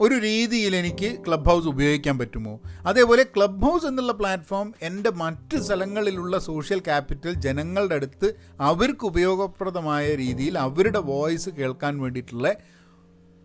[0.00, 2.60] ഒരു രീതിയിൽ എനിക്ക് ക്ലബ് ഹൗസ് ഉപയോഗിക്കാൻ പറ്റുമോ?
[2.86, 10.58] അതേപോലെ ക്ലബ് ഹൗസ് എന്നുള്ള പ്ലാറ്റ്ഫോം എന്റെ മറ്റ് സ്ഥലങ്ങളിലുള്ള സോഷ്യൽ ക്യാപിറ്റൽ ജനങ്ങളുടെ അടുത്ത് അവർക്ക് ഉപയോഗപ്രദമായ രീതിയിൽ
[10.58, 12.54] അവരുടെ വോയിസ് കേൾക്കാൻ വേണ്ടിയിട്ടുള്ള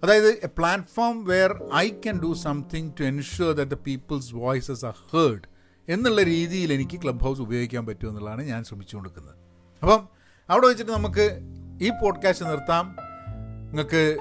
[0.04, 4.94] അതായത് a platform where I can do something to ensure that the people's voices are
[5.14, 5.42] heard
[5.90, 9.36] എന്നുള്ള രീതിയിൽ എനിക്ക് ക്ലബ് ഹൗസ് ഉപയോഗിക്കാൻ പറ്റുമോ എന്നുള്ളതാണ് ഞാൻ ശ്രമിച്ചു കൊടുക്കുന്നത്
[9.84, 10.10] അപ്പം
[10.50, 11.40] അവിടെ വെച്ചിട്ട് നമുക്ക്
[11.82, 12.96] ഈ പോഡ്കാസ്റ്റ് നിർത്താം.
[13.66, 14.18] നിങ്ങൾക്ക്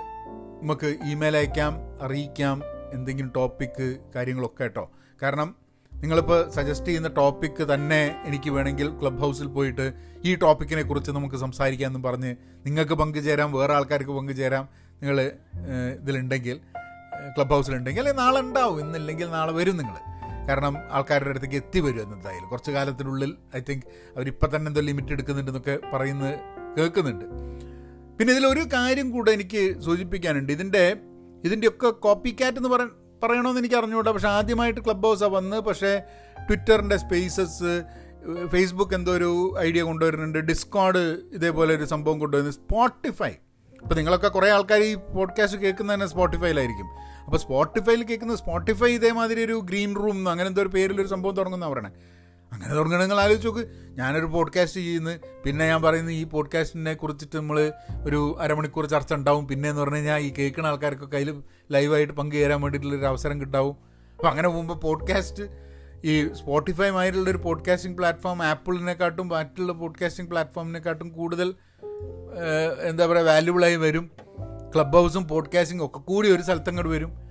[0.63, 1.84] നമുക്ക് ഇമെയിൽ അയക്കാം.
[2.05, 2.63] അറിയിക്കാം
[2.93, 4.85] എന്തെങ്കിലും ടോപ്പിക്ക് കാര്യങ്ങളൊക്കെ കേട്ടോ
[5.23, 5.49] കാരണം
[5.93, 9.87] നിങ്ങളിപ്പോൾ സജസ്റ്റ് ചെയ്യുന്ന ടോപ്പിക്ക് തന്നെ എനിക്ക് വേണമെങ്കിൽ ക്ലബ് ഹൗസിൽ പോയിട്ട്
[10.25, 12.37] ഈ ടോപ്പിക്കിനെ കുറിച്ച് നമുക്ക് സംസാരിക്കാമെന്നും പറഞ്ഞ്
[12.67, 14.69] നിങ്ങൾക്ക് പങ്കുചേരാം വേറെ ആൾക്കാർക്ക് പങ്കുചേരാം
[15.03, 15.19] നിങ്ങൾ
[16.01, 16.61] ഇതിലുണ്ടെങ്കിൽ
[17.37, 19.97] ക്ലബ് ഹൗസിലുണ്ടെങ്കിൽ അല്ലെങ്കിൽ നാളെ ഉണ്ടാവും ഇന്നില്ലെങ്കിൽ നാളെ വരും നിങ്ങൾ
[20.49, 22.49] കാരണം ആൾക്കാരുടെ അടുത്തേക്ക് എത്തി വരും എന്തായാലും.
[22.49, 23.87] കുറച്ച് കാലത്തിനുള്ളിൽ ഐ തിങ്ക്
[24.17, 26.35] അവരിപ്പോൾ തന്നെ എന്തോ ലിമിറ്റ് എടുക്കുന്നുണ്ടെന്നൊക്കെ പറയുന്നത്
[26.79, 27.25] കേൾക്കുന്നുണ്ട്.
[28.19, 30.53] പിന്നെ ഇതിലൊരു കാര്യം കൂടെ എനിക്ക് സൂചിപ്പിക്കാനുണ്ട്.
[30.53, 30.85] ഇതിന്റെ
[31.45, 32.83] ഇതിന്റെയൊക്കെ കോപ്പി കാറ്റ് എന്ന് പറ
[33.23, 36.03] പറയണമെന്ന് എനിക്ക് അറിഞ്ഞുകൂടാ പക്ഷേ ആദ്യമായിട്ട് ക്ലബ് ഹൗസാണ് വന്ന് പക്ഷേ
[36.49, 37.83] ട്വിറ്ററിന്റെ സ്പേസസ്
[38.47, 40.39] ഫേസ്ബുക്ക് എന്തോ ഒരു ഐഡിയ കൊണ്ടുവരുന്നുണ്ട്.
[40.39, 41.03] ഡിസ്കോഡ്
[41.33, 42.53] ഇതേപോലെ ഒരു സംഭവം കൊണ്ടുവരുന്നു.
[42.53, 43.33] സ്പോട്ടിഫൈ
[43.83, 46.89] ഇപ്പോൾ നിങ്ങളൊക്കെ കുറേ ആൾക്കാർ ഈ പോഡ്കാസ്റ്റ് കേൾക്കുന്നത് തന്നെ സ്പോട്ടിഫൈയിലായിരിക്കും
[47.25, 51.91] അപ്പോൾ സ്പോട്ടിഫൈയിൽ കേൾക്കുന്ന സ്പോട്ടിഫൈ ഇതേമാതിരി ഒരു ഗ്രീൻ റൂം അങ്ങനെ എന്തോ ഒരു പേരിലൊരു സംഭവം തുടങ്ങുന്ന പറയണേ.
[52.53, 53.69] അങ്ങനെ തുടങ്ങണം നിങ്ങൾ ആലോചിച്ച് നോക്ക്.
[53.99, 55.11] ഞാനൊരു പോഡ്കാസ്റ്റ് ചെയ്യുന്നു.
[55.45, 57.73] പിന്നെ ഞാൻ പറയുന്നത് ഈ പോഡ്കാസ്റ്റിനെ കുറിച്ചിട്ട് നമ്മൾ
[58.07, 59.49] ഒരു അരമണിക്കൂർ ചർച്ച ഉണ്ടാവും.
[59.49, 63.77] പിന്നെ എന്ന് പറഞ്ഞു കഴിഞ്ഞാൽ ഈ കേൾക്കുന്ന ആൾക്കാർക്കൊക്കെ അതിൽ ലൈവായിട്ട് പങ്കുചേരാൻ വേണ്ടിയിട്ടുള്ളൊരു അവസരം കിട്ടാവും.
[64.17, 65.43] അപ്പോൾ അങ്ങനെ പോകുമ്പോൾ പോഡ്കാസ്റ്റ്
[66.05, 71.55] ഈ സ്പോട്ടിഫൈ മാതിരിയുള്ളൊരു പോഡ്കാസ്റ്റിംഗ് പ്ലാറ്റ്ഫോം ആപ്പിളിനെക്കാട്ടും മറ്റുള്ള പോഡ്കാസ്റ്റിംഗ് പ്ലാറ്റ്ഫോമിനെക്കാട്ടും കൂടുതൽ
[72.83, 74.11] എന്താ പറയുക വാല്യുബിളായി വരും.
[74.75, 77.24] ക്ലബ് ഹൗസും പോഡ്കാസ്റ്റിംഗ് ഒക്കെ കൂടി ഒരു സ്ഥലത്തങ്ങോട്ട് വരും.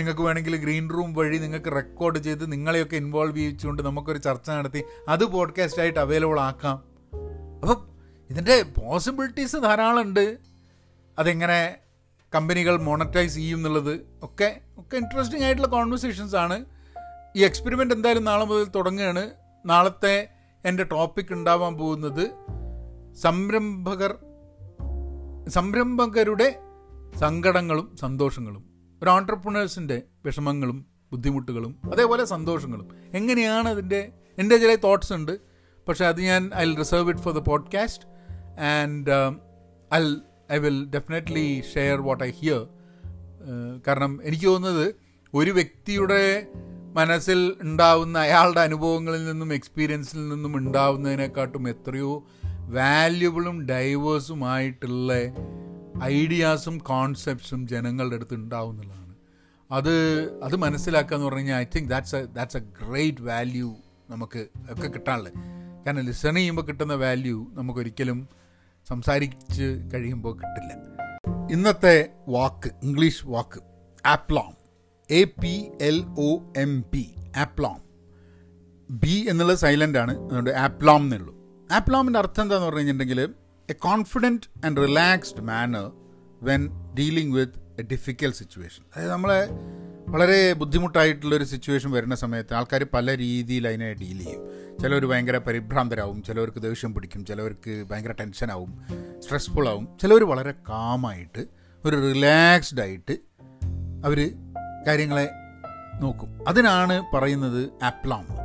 [0.00, 4.84] നിങ്ങൾക്ക് വേണമെങ്കിൽ ഗ്രീൻ റൂം വഴി നിങ്ങൾക്ക് റെക്കോർഡ് ചെയ്ത് നിങ്ങളെയൊക്കെ ഇൻവോൾവ് ചെയ്യിച്ചുകൊണ്ട് നമുക്കൊരു ചർച്ച നടത്തി.
[5.08, 6.84] അത് പോഡ്കാസ്റ്റ് ആയിട്ട് അവൈലബിൾ ആക്കാം.
[7.60, 7.88] അപ്പം
[8.30, 10.38] ഇതിന്റെ പോസിബിലിറ്റീസ് ധാരാളം ഉണ്ട്
[11.18, 11.76] അതെങ്ങനെ
[12.34, 16.64] കമ്പനികൾ മോണറ്റൈസ് ചെയ്യും എന്നുള്ളത് ഒക്കെ ഒക്കെ ഇൻട്രസ്റ്റിംഗ് ആയിട്ടുള്ള കോൺവെർസേഷൻസ് ആണ്.
[17.36, 19.30] ഈ എക്സ്പെരിമെന്റ് എന്തായാലും നാളെ മുതൽ തുടങ്ങുകയാണ്.
[19.66, 20.28] നാളത്തെ
[20.64, 22.30] എന്റെ ടോപ്പിക് ഉണ്ടാവാൻ പോകുന്നത്
[23.14, 24.16] സംരംഭകർ
[25.48, 26.58] സംരംഭകരുടെ
[27.18, 28.69] സങ്കടങ്ങളും സന്തോഷങ്ങളും.
[29.02, 32.88] ഒരു ഓൺടർപ്രണേഴ്സിന്റെ വിഷമങ്ങളും ബുദ്ധിമുട്ടുകളും അതേപോലെ സന്തോഷങ്ങളും.
[33.14, 35.38] എങ്ങനെയാണ് അതിന്റെ എന്റെ ചില തോട്ട്സ് ഉണ്ട്.
[35.88, 38.04] പക്ഷെ അത് ഞാൻ I will reserve it for the podcast
[38.60, 39.10] and
[39.94, 40.14] I
[40.52, 42.66] I will definitely share what I hear
[43.86, 44.94] കാരണം എനിക്ക് തോന്നുന്നത്
[45.34, 46.46] ഒരു വ്യക്തിയുടെ
[46.94, 52.24] മനസ്സിൽ ഉണ്ടാവുന്ന അയാളുടെ അനുഭവങ്ങളിൽ നിന്നും എക്സ്പീരിയൻസിൽ നിന്നും ഉണ്ടാവുന്നതിനെക്കാട്ടും എത്രയോ
[52.68, 55.12] വാല്യുബിളും ഡൈവേഴ്സുമായിട്ടുള്ള
[56.02, 59.14] ഐഡിയാസും കോൺസെപ്റ്റ്സും ജനങ്ങളുടെ അടുത്ത് ഉണ്ടാവും എന്നുള്ളതാണ്.
[59.70, 59.94] അത്
[60.42, 63.76] അത് മനസ്സിലാക്കുക എന്ന് പറഞ്ഞു കഴിഞ്ഞാൽ I think that's a that's a great value
[64.10, 65.32] നമുക്ക് ഒക്കെ കിട്ടാനുള്ളത്.
[65.86, 68.28] കാരണം ലിസൺ ചെയ്യുമ്പോൾ കിട്ടുന്ന വാല്യൂ നമുക്കൊരിക്കലും
[68.88, 70.72] സംസാരിച്ച് കഴിയുമ്പോൾ കിട്ടില്ല.
[71.52, 73.60] ഇന്നത്തെ വാക്ക് English walk
[74.06, 74.56] aplomb
[75.10, 77.90] A P L O M B aplomb
[78.90, 80.18] B എന്നുള്ളത് സൈലന്റ് ആണ്.
[80.18, 81.40] അതുകൊണ്ട് ആപ്ലോം എന്നുള്ളൂ.
[81.72, 83.34] ആപ്ലോമിന്റെ അർത്ഥം എന്താണെന്ന് പറഞ്ഞു കഴിഞ്ഞിട്ടുണ്ടെങ്കിൽ
[83.70, 85.92] a confident and relaxed manner
[86.42, 89.48] when dealing with a difficult situation അതായത് നമ്മളെ
[90.08, 94.50] വളരെ ബുദ്ധിമുട്ടായിട്ടുള്ളൊരു സിറ്റുവേഷൻ വരുന്ന സമയത്ത് ആൾക്കാർ പല രീതിയിൽ അതിനെ ഡീൽ ചെയ്യും.
[94.78, 98.86] ചിലവർ ഭയങ്കര പരിഭ്രാന്തരാകും ചിലവർക്ക് ദേഷ്യം പിടിക്കും ചിലവർക്ക് ഭയങ്കര ടെൻഷനാവും
[99.18, 99.88] സ്ട്രെസ്ഫുൾ ആവും.
[100.02, 101.46] ചിലവർ വളരെ കാമായിട്ട്
[101.84, 103.12] ഒരു റിലാക്സ്ഡ് ആയിട്ട്
[104.04, 104.34] അവർ
[104.86, 105.30] കാര്യങ്ങളെ
[106.00, 106.48] നോക്കും.
[106.48, 108.39] അതിനാണ് പറയുന്നത് ആപ്ലാം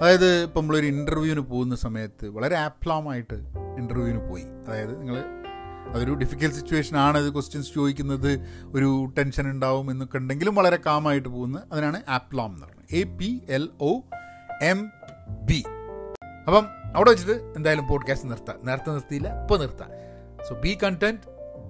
[0.00, 3.34] അതായത് ഇപ്പം നമ്മളൊരു ഇന്റർവ്യൂവിന് പോകുന്ന സമയത്ത് വളരെ ആപ്ലാമായിട്ട്
[3.78, 4.42] ഇന്റർവ്യൂവിന് പോയി.
[4.42, 5.24] അതായത് നിങ്ങൾ
[5.94, 8.40] അതൊരു ഡിഫിക്കൽട്ട് സിറ്റുവേഷൻ ആണ് അത് ക്വസ്റ്റ്യൻസ് ചോദിക്കുന്നത്
[8.74, 12.96] ഒരു ടെൻഷൻ ഉണ്ടാവും എന്നൊക്കെ ഉണ്ടെങ്കിലും വളരെ കാമായിട്ട് പോകുന്ന അതിനാണ് ആപ്ലാം എന്ന് പറയുന്നത്.
[12.96, 14.00] A P L O
[14.62, 14.90] M
[15.46, 15.64] B
[16.46, 18.56] അപ്പം അവിടെ വെച്ചിട്ട് എന്തായാലും പോഡ്കാസ്റ്റ് നിർത്താം.
[18.64, 19.90] നേരത്തെ നിർത്തിയില്ല ഇപ്പോൾ നിർത്താം.
[20.48, 21.20] So be content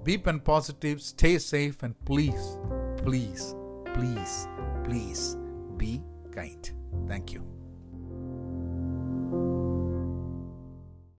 [0.03, 2.49] be pen positive stay safe and please
[3.05, 3.47] please
[3.95, 4.47] please
[4.87, 5.35] please
[5.77, 5.99] be
[6.37, 7.60] kind thank you